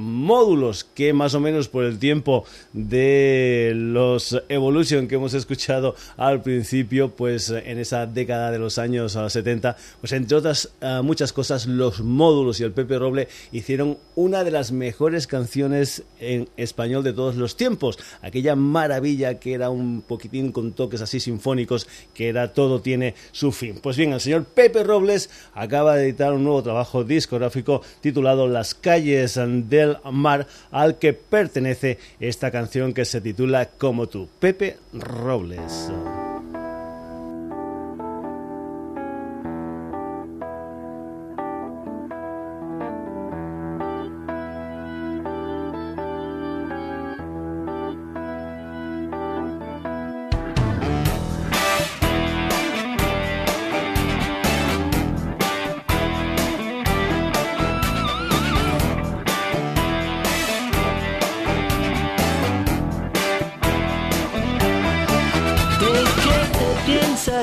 módulos 0.00 0.84
que 0.84 1.12
más 1.12 1.34
o 1.34 1.40
menos 1.40 1.68
por 1.68 1.84
el 1.84 1.98
tiempo 1.98 2.44
de 2.72 3.72
los 3.74 4.42
Evolution 4.48 5.08
que 5.08 5.16
hemos 5.16 5.34
escuchado 5.34 5.94
al 6.16 6.42
principio, 6.42 7.10
pues 7.10 7.50
en 7.50 7.78
esa 7.78 8.06
década 8.06 8.50
de 8.50 8.58
los 8.58 8.78
años 8.78 9.12
70, 9.28 9.76
pues 10.00 10.12
entre 10.12 10.36
otras 10.36 10.70
uh, 10.82 11.02
muchas 11.02 11.32
cosas, 11.32 11.66
los 11.66 12.00
módulos 12.00 12.60
y 12.60 12.64
el 12.64 12.72
Pepe 12.72 12.98
Roble 12.98 13.28
hicieron 13.52 13.98
una 14.14 14.44
de 14.44 14.50
las 14.50 14.72
mejores 14.72 15.26
canciones 15.26 16.04
en 16.20 16.48
español 16.56 17.04
de 17.04 17.12
todos 17.12 17.36
los 17.36 17.56
tiempos, 17.56 17.98
aquella 18.22 18.56
maravilla 18.56 19.38
que 19.38 19.54
era 19.54 19.70
un 19.70 20.02
poquitín 20.02 20.52
con 20.52 20.72
toques 20.72 21.00
así 21.00 21.20
sinfónicos, 21.20 21.86
que 22.14 22.28
era 22.28 22.52
todo 22.52 22.80
tiene 22.80 23.14
su 23.32 23.52
fin. 23.52 23.78
Pues 23.82 23.96
bien, 23.96 24.12
el 24.12 24.20
señor 24.20 24.44
Pepe 24.44 24.82
Robles 24.82 25.30
acaba 25.54 25.96
de 25.96 26.04
editar 26.04 26.32
un 26.32 26.44
nuevo 26.44 26.62
trabajo 26.62 27.04
discográfico 27.04 27.82
titulado 28.00 28.48
Las 28.48 28.74
calles 28.74 29.36
del 29.64 29.96
mar 30.12 30.46
al 30.70 30.98
que 30.98 31.12
pertenece 31.12 31.98
esta 32.20 32.50
canción 32.50 32.92
que 32.92 33.04
se 33.04 33.20
titula 33.20 33.66
Como 33.78 34.06
tú, 34.06 34.28
Pepe 34.38 34.76
Robles. 34.92 35.90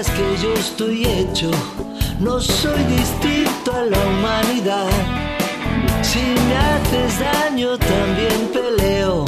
Estoy 0.08 1.06
hecho, 1.06 1.50
no 2.20 2.40
soy 2.40 2.84
distinto 2.84 3.72
a 3.74 3.84
la 3.84 3.98
humanidad. 3.98 4.90
Si 6.02 6.20
me 6.20 6.56
haces 6.58 7.20
daño 7.20 7.78
también 7.78 8.50
peleo, 8.52 9.26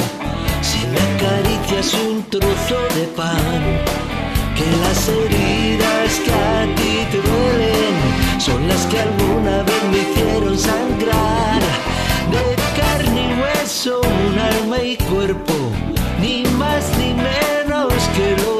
si 0.60 0.78
me 0.86 0.98
acaricias 0.98 1.94
un 1.94 2.22
trozo 2.24 2.78
de 2.94 3.06
pan, 3.16 3.80
que 4.56 4.66
las 4.82 5.08
heridas 5.08 6.20
que 6.24 6.32
a 6.32 6.74
ti 6.76 7.06
te 7.10 7.22
duelen 7.22 8.40
son 8.40 8.68
las 8.68 8.84
que 8.86 9.00
alguna 9.00 9.62
vez 9.62 9.82
me 9.90 9.98
hicieron 9.98 10.58
sangrar. 10.58 11.62
De 12.30 12.56
carne 12.78 13.30
y 13.30 13.40
hueso, 13.40 14.00
un 14.00 14.38
alma 14.38 14.82
y 14.82 14.96
cuerpo, 14.96 15.54
ni 16.20 16.42
más 16.58 16.84
ni 16.98 17.14
menos 17.14 17.92
que 18.14 18.36
los 18.42 18.55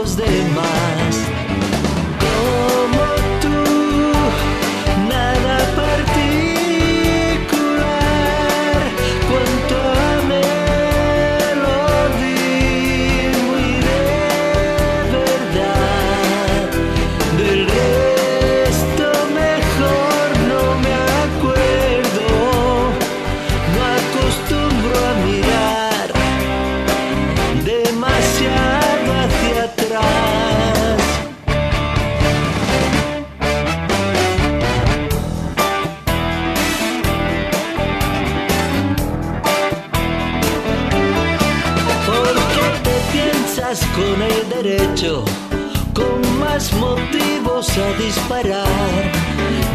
con 45.94 46.38
más 46.38 46.72
motivos 46.74 47.68
a 47.78 47.92
disparar. 48.02 49.12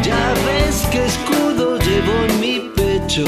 Ya 0.03 0.33
ves 0.45 0.87
que 0.91 1.05
escudo 1.05 1.77
llevo 1.77 2.13
en 2.27 2.39
mi 2.39 2.59
pecho, 2.75 3.25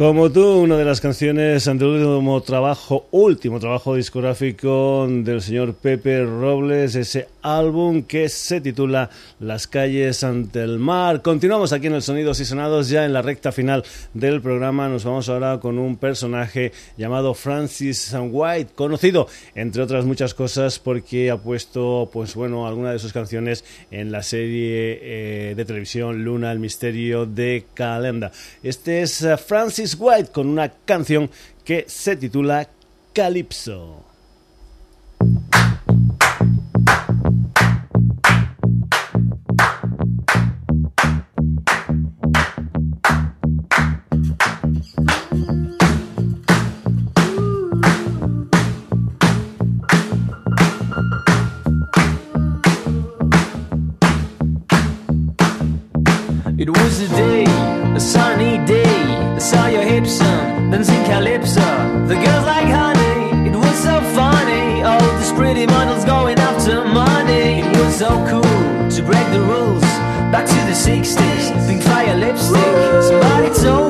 Como 0.00 0.32
tú, 0.32 0.62
una 0.62 0.78
de 0.78 0.86
las 0.86 0.98
canciones 0.98 1.68
ante 1.68 1.84
el 1.84 1.90
último 1.90 2.40
trabajo, 2.40 3.06
último 3.10 3.60
trabajo 3.60 3.96
discográfico 3.96 5.06
del 5.06 5.42
señor 5.42 5.74
Pepe 5.74 6.24
Robles, 6.24 6.94
ese 6.94 7.28
álbum 7.42 8.04
que 8.04 8.30
se 8.30 8.62
titula 8.62 9.10
Las 9.40 9.66
calles 9.66 10.24
ante 10.24 10.62
el 10.62 10.78
mar. 10.78 11.20
Continuamos 11.20 11.74
aquí 11.74 11.88
en 11.88 11.94
el 11.94 12.00
Sonidos 12.00 12.40
y 12.40 12.46
Sonados, 12.46 12.88
ya 12.88 13.04
en 13.04 13.12
la 13.12 13.20
recta 13.20 13.52
final 13.52 13.84
del 14.14 14.40
programa. 14.40 14.88
Nos 14.88 15.04
vamos 15.04 15.28
ahora 15.28 15.60
con 15.60 15.78
un 15.78 15.98
personaje 15.98 16.72
llamado 16.96 17.34
Francis 17.34 18.16
White, 18.18 18.72
conocido 18.74 19.28
entre 19.54 19.82
otras 19.82 20.06
muchas 20.06 20.32
cosas 20.32 20.78
porque 20.78 21.30
ha 21.30 21.36
puesto, 21.36 22.08
pues 22.10 22.34
bueno, 22.34 22.66
alguna 22.66 22.92
de 22.92 22.98
sus 22.98 23.12
canciones 23.12 23.66
en 23.90 24.10
la 24.10 24.22
serie 24.22 24.98
eh, 25.02 25.54
de 25.54 25.64
televisión 25.66 26.24
Luna, 26.24 26.52
el 26.52 26.58
misterio 26.58 27.26
de 27.26 27.66
Calenda. 27.74 28.32
Este 28.62 29.02
es 29.02 29.20
eh, 29.20 29.36
White 29.98 30.30
con 30.32 30.48
una 30.48 30.68
canción 30.70 31.30
que 31.64 31.84
se 31.88 32.16
titula 32.16 32.68
Calypso. 33.12 34.09
On 60.72 60.78
dancing 60.78 61.04
calypso. 61.04 62.06
The 62.06 62.14
girls 62.14 62.46
like 62.46 62.68
honey, 62.68 63.48
it 63.48 63.56
was 63.56 63.76
so 63.82 64.00
funny. 64.14 64.82
All 64.82 65.00
these 65.18 65.32
pretty 65.32 65.66
models 65.66 66.04
going 66.04 66.38
after 66.38 66.84
money. 66.84 67.60
It 67.60 67.76
was 67.76 67.96
so 67.96 68.10
cool 68.28 68.90
to 68.90 69.02
break 69.02 69.26
the 69.32 69.40
rules. 69.40 69.82
Back 70.32 70.46
to 70.46 70.60
the 70.70 70.76
60s, 70.88 71.66
pink 71.66 71.82
fire 71.82 72.16
lipstick. 72.16 73.02
Somebody 73.02 73.50
told 73.60 73.89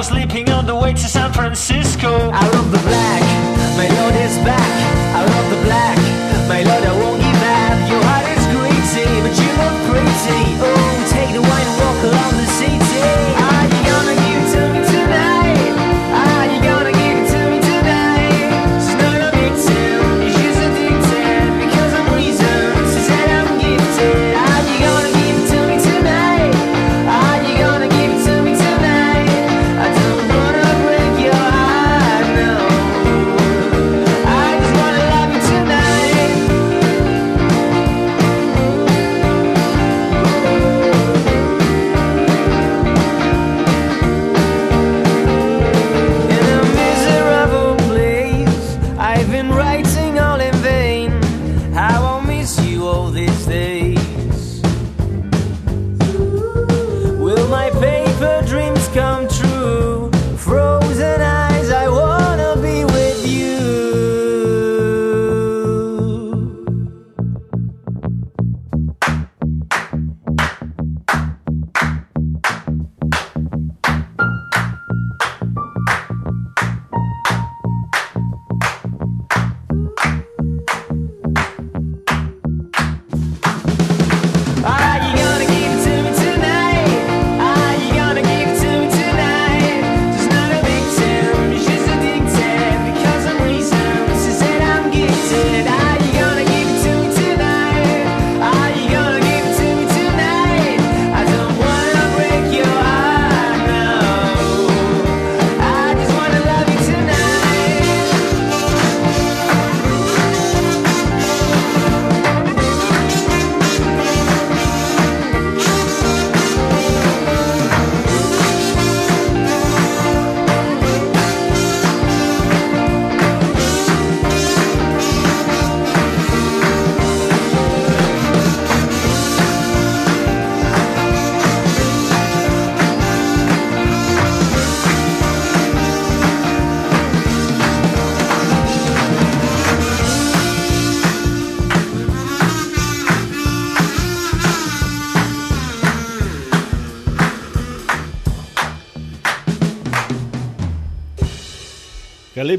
but 0.00 0.06
sleeping 0.06 0.48
on 0.48 0.64
the 0.64 0.74
way 0.74 0.94
to 0.94 1.08
San 1.08 1.30
Francisco. 1.30 2.30
I 2.32 2.48
love 2.54 2.70
the 2.70 2.78
black, 2.78 3.09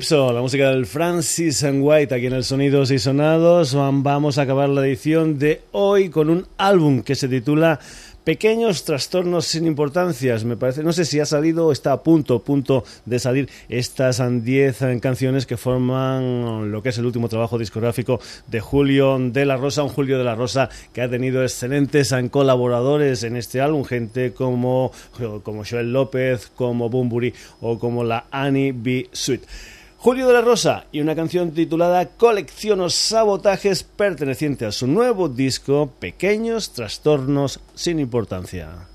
La 0.09 0.41
música 0.41 0.71
del 0.71 0.87
Francis 0.87 1.63
and 1.63 1.83
White 1.83 2.15
aquí 2.15 2.25
en 2.25 2.33
el 2.33 2.43
Sonidos 2.43 2.89
y 2.89 2.97
Sonados. 2.97 3.75
Vamos 3.75 4.39
a 4.39 4.41
acabar 4.41 4.67
la 4.67 4.85
edición 4.85 5.37
de 5.37 5.61
hoy 5.73 6.09
con 6.09 6.31
un 6.31 6.47
álbum 6.57 7.03
que 7.03 7.13
se 7.13 7.27
titula 7.27 7.79
Pequeños 8.23 8.83
trastornos 8.83 9.45
sin 9.45 9.67
importancias, 9.67 10.43
me 10.43 10.57
parece. 10.57 10.81
No 10.81 10.91
sé 10.91 11.05
si 11.05 11.19
ha 11.19 11.25
salido 11.25 11.67
o 11.67 11.71
está 11.71 11.91
a 11.91 12.01
punto, 12.01 12.39
punto 12.39 12.83
de 13.05 13.19
salir 13.19 13.47
estas 13.69 14.23
10 14.43 14.99
canciones 14.99 15.45
que 15.45 15.55
forman 15.55 16.71
lo 16.71 16.81
que 16.81 16.89
es 16.89 16.97
el 16.97 17.05
último 17.05 17.29
trabajo 17.29 17.59
discográfico 17.59 18.19
de 18.47 18.59
Julio 18.59 19.19
de 19.19 19.45
la 19.45 19.55
Rosa. 19.55 19.83
Un 19.83 19.89
Julio 19.89 20.17
de 20.17 20.23
la 20.23 20.33
Rosa 20.33 20.69
que 20.93 21.03
ha 21.03 21.09
tenido 21.09 21.43
excelentes 21.43 22.13
colaboradores 22.31 23.21
en 23.23 23.35
este 23.35 23.61
álbum, 23.61 23.83
gente 23.83 24.33
como, 24.33 24.91
como 25.43 25.63
Joel 25.63 25.93
López, 25.93 26.51
como 26.55 26.89
Bumburi 26.89 27.35
o 27.61 27.77
como 27.77 28.03
la 28.03 28.25
Annie 28.31 28.73
B. 28.75 29.07
Sweet. 29.11 29.41
Julio 30.03 30.25
de 30.25 30.33
la 30.33 30.41
Rosa 30.41 30.85
y 30.91 30.99
una 30.99 31.15
canción 31.15 31.51
titulada 31.51 32.07
Colecciono 32.07 32.89
sabotajes 32.89 33.83
perteneciente 33.83 34.65
a 34.65 34.71
su 34.71 34.87
nuevo 34.87 35.29
disco 35.29 35.91
Pequeños 35.99 36.73
trastornos 36.73 37.59
sin 37.75 37.99
importancia. 37.99 38.87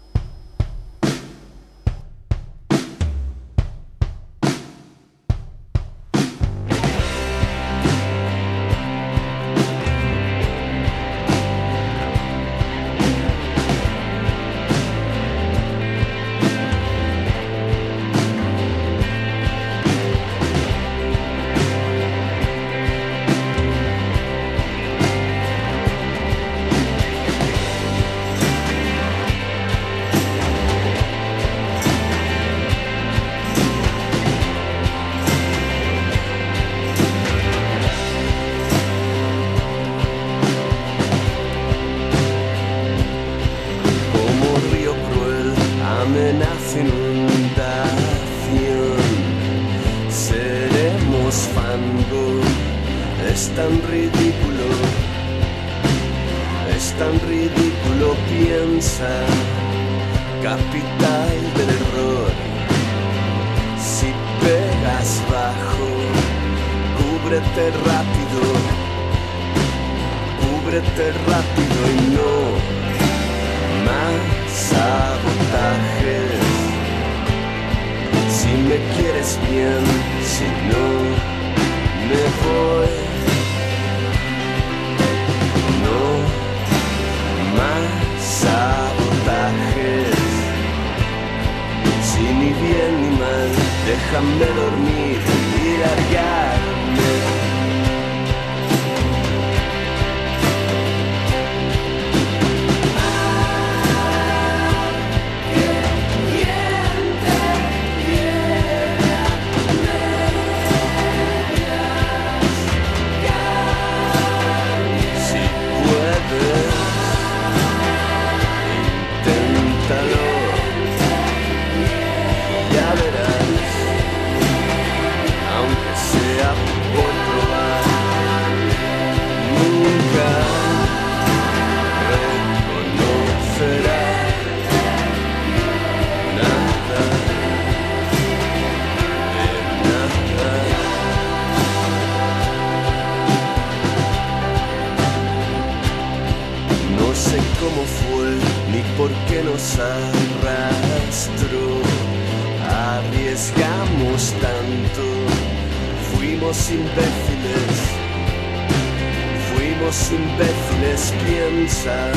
los 159.97 160.13
imbéciles 160.13 161.15
piensan, 161.25 162.13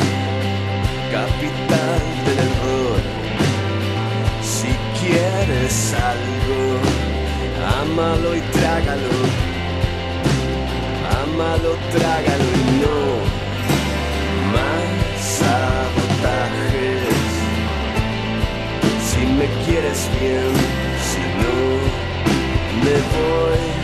capital 1.10 2.00
del 2.26 2.38
error. 2.48 3.00
Si 4.42 4.68
quieres 5.00 5.94
algo, 5.94 6.60
ámalo 7.80 8.36
y 8.36 8.40
trágalo. 8.40 9.16
Ámalo, 11.22 11.72
trágalo 11.92 12.44
y 12.44 12.70
no 12.82 12.98
más 14.52 14.88
sabotajes. 15.38 16.52
Si 19.08 19.20
me 19.38 19.46
quieres 19.64 20.00
bien, 20.20 20.52
si 21.08 21.22
no, 21.40 21.54
me 22.84 22.96
voy. 23.14 23.79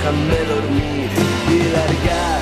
déjame 0.00 0.44
dormir 0.46 1.10
y 1.50 1.72
largar. 1.72 2.39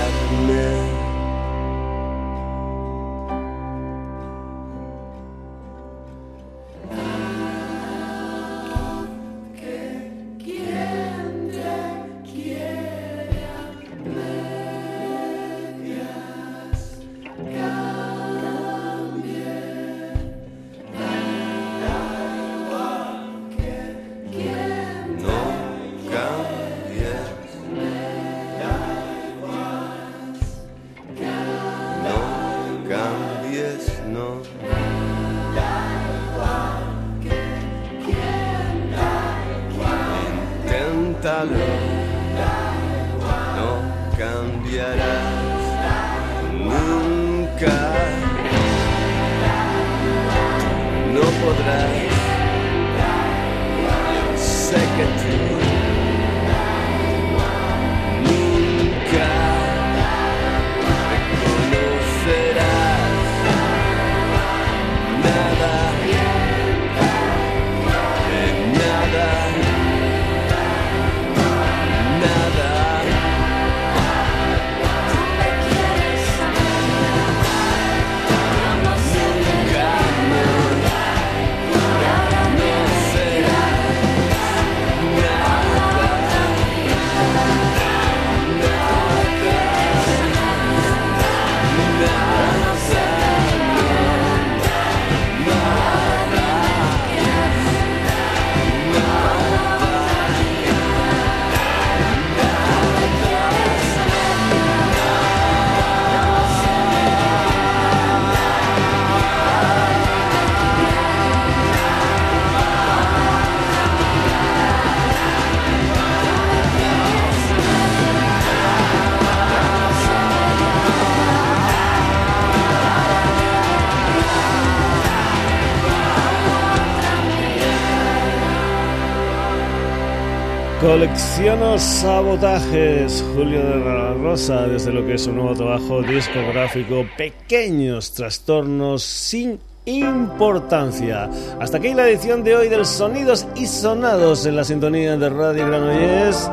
Colecciono 130.99 131.79
sabotajes, 131.79 133.25
Julio 133.33 133.63
de 133.63 133.77
la 133.77 134.15
Rosa, 134.15 134.67
desde 134.67 134.93
lo 134.93 135.07
que 135.07 135.15
es 135.15 135.23
su 135.23 135.33
nuevo 135.33 135.55
trabajo 135.55 136.03
discográfico, 136.03 137.07
Pequeños 137.17 138.11
Trastornos 138.15 139.05
sin 139.05 139.61
importancia. 139.85 141.31
Hasta 141.61 141.77
aquí 141.77 141.95
la 141.95 142.09
edición 142.09 142.43
de 142.43 142.57
hoy 142.57 142.69
del 142.69 142.85
Sonidos 142.85 143.47
y 143.55 143.67
Sonados 143.67 144.45
en 144.45 144.57
la 144.57 144.65
sintonía 144.65 145.17
de 145.17 145.29
Radio 145.29 145.69
Granollers. 145.69 146.51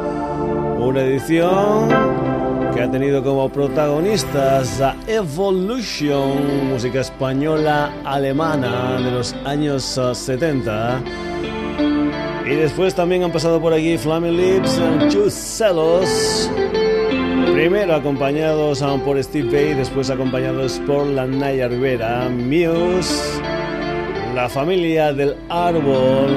Una 0.77 1.01
edición 1.01 1.89
que 2.75 2.83
ha 2.83 2.91
tenido 2.91 3.23
como 3.23 3.49
protagonistas 3.49 4.79
a 4.79 4.95
Evolution, 5.07 6.69
música 6.69 6.99
española 7.01 7.91
alemana 8.05 9.01
de 9.01 9.09
los 9.09 9.33
años 9.43 9.99
70 10.13 11.01
y 12.45 12.55
después 12.55 12.93
también 12.93 13.23
han 13.23 13.31
pasado 13.31 13.59
por 13.59 13.73
aquí 13.73 13.97
Flaming 13.97 14.37
Lips, 14.37 14.79
Two 15.11 15.29
Celos. 15.29 16.49
Primero 17.53 17.95
acompañados 17.95 18.83
por 19.03 19.21
Steve 19.23 19.49
Bay, 19.49 19.73
después 19.73 20.09
acompañados 20.09 20.79
por 20.85 21.07
la 21.07 21.25
Naya 21.25 21.67
Rivera, 21.67 22.29
Muse, 22.29 23.41
la 24.35 24.49
familia 24.49 25.13
del 25.13 25.35
árbol, 25.49 26.35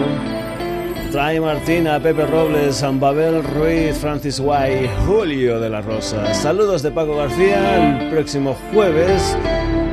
Try 1.11 1.41
Martina, 1.41 2.01
Pepe 2.01 2.25
Robles, 2.25 2.85
Babel 3.01 3.43
Ruiz, 3.43 3.97
Francis 3.99 4.41
White, 4.41 4.89
Julio 5.07 5.61
de 5.61 5.69
la 5.69 5.83
Rosa. 5.83 6.33
Saludos 6.35 6.83
de 6.83 6.91
Paco 6.93 7.17
García, 7.17 7.99
el 8.01 8.11
próximo 8.11 8.57
jueves 8.73 9.37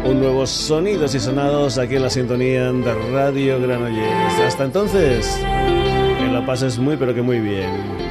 un 0.05 0.19
nuevo 0.19 0.45
Sonidos 0.45 1.15
y 1.15 1.19
Sonados 1.19 1.79
aquí 1.79 1.95
en 1.95 2.03
la 2.03 2.09
sintonía 2.11 2.71
de 2.71 2.93
Radio 3.11 3.59
Granollers. 3.59 4.39
Hasta 4.45 4.65
entonces 4.65 5.39
pases 6.45 6.77
muy 6.77 6.95
pero 6.97 7.13
que 7.13 7.21
muy 7.21 7.39
bien. 7.39 8.04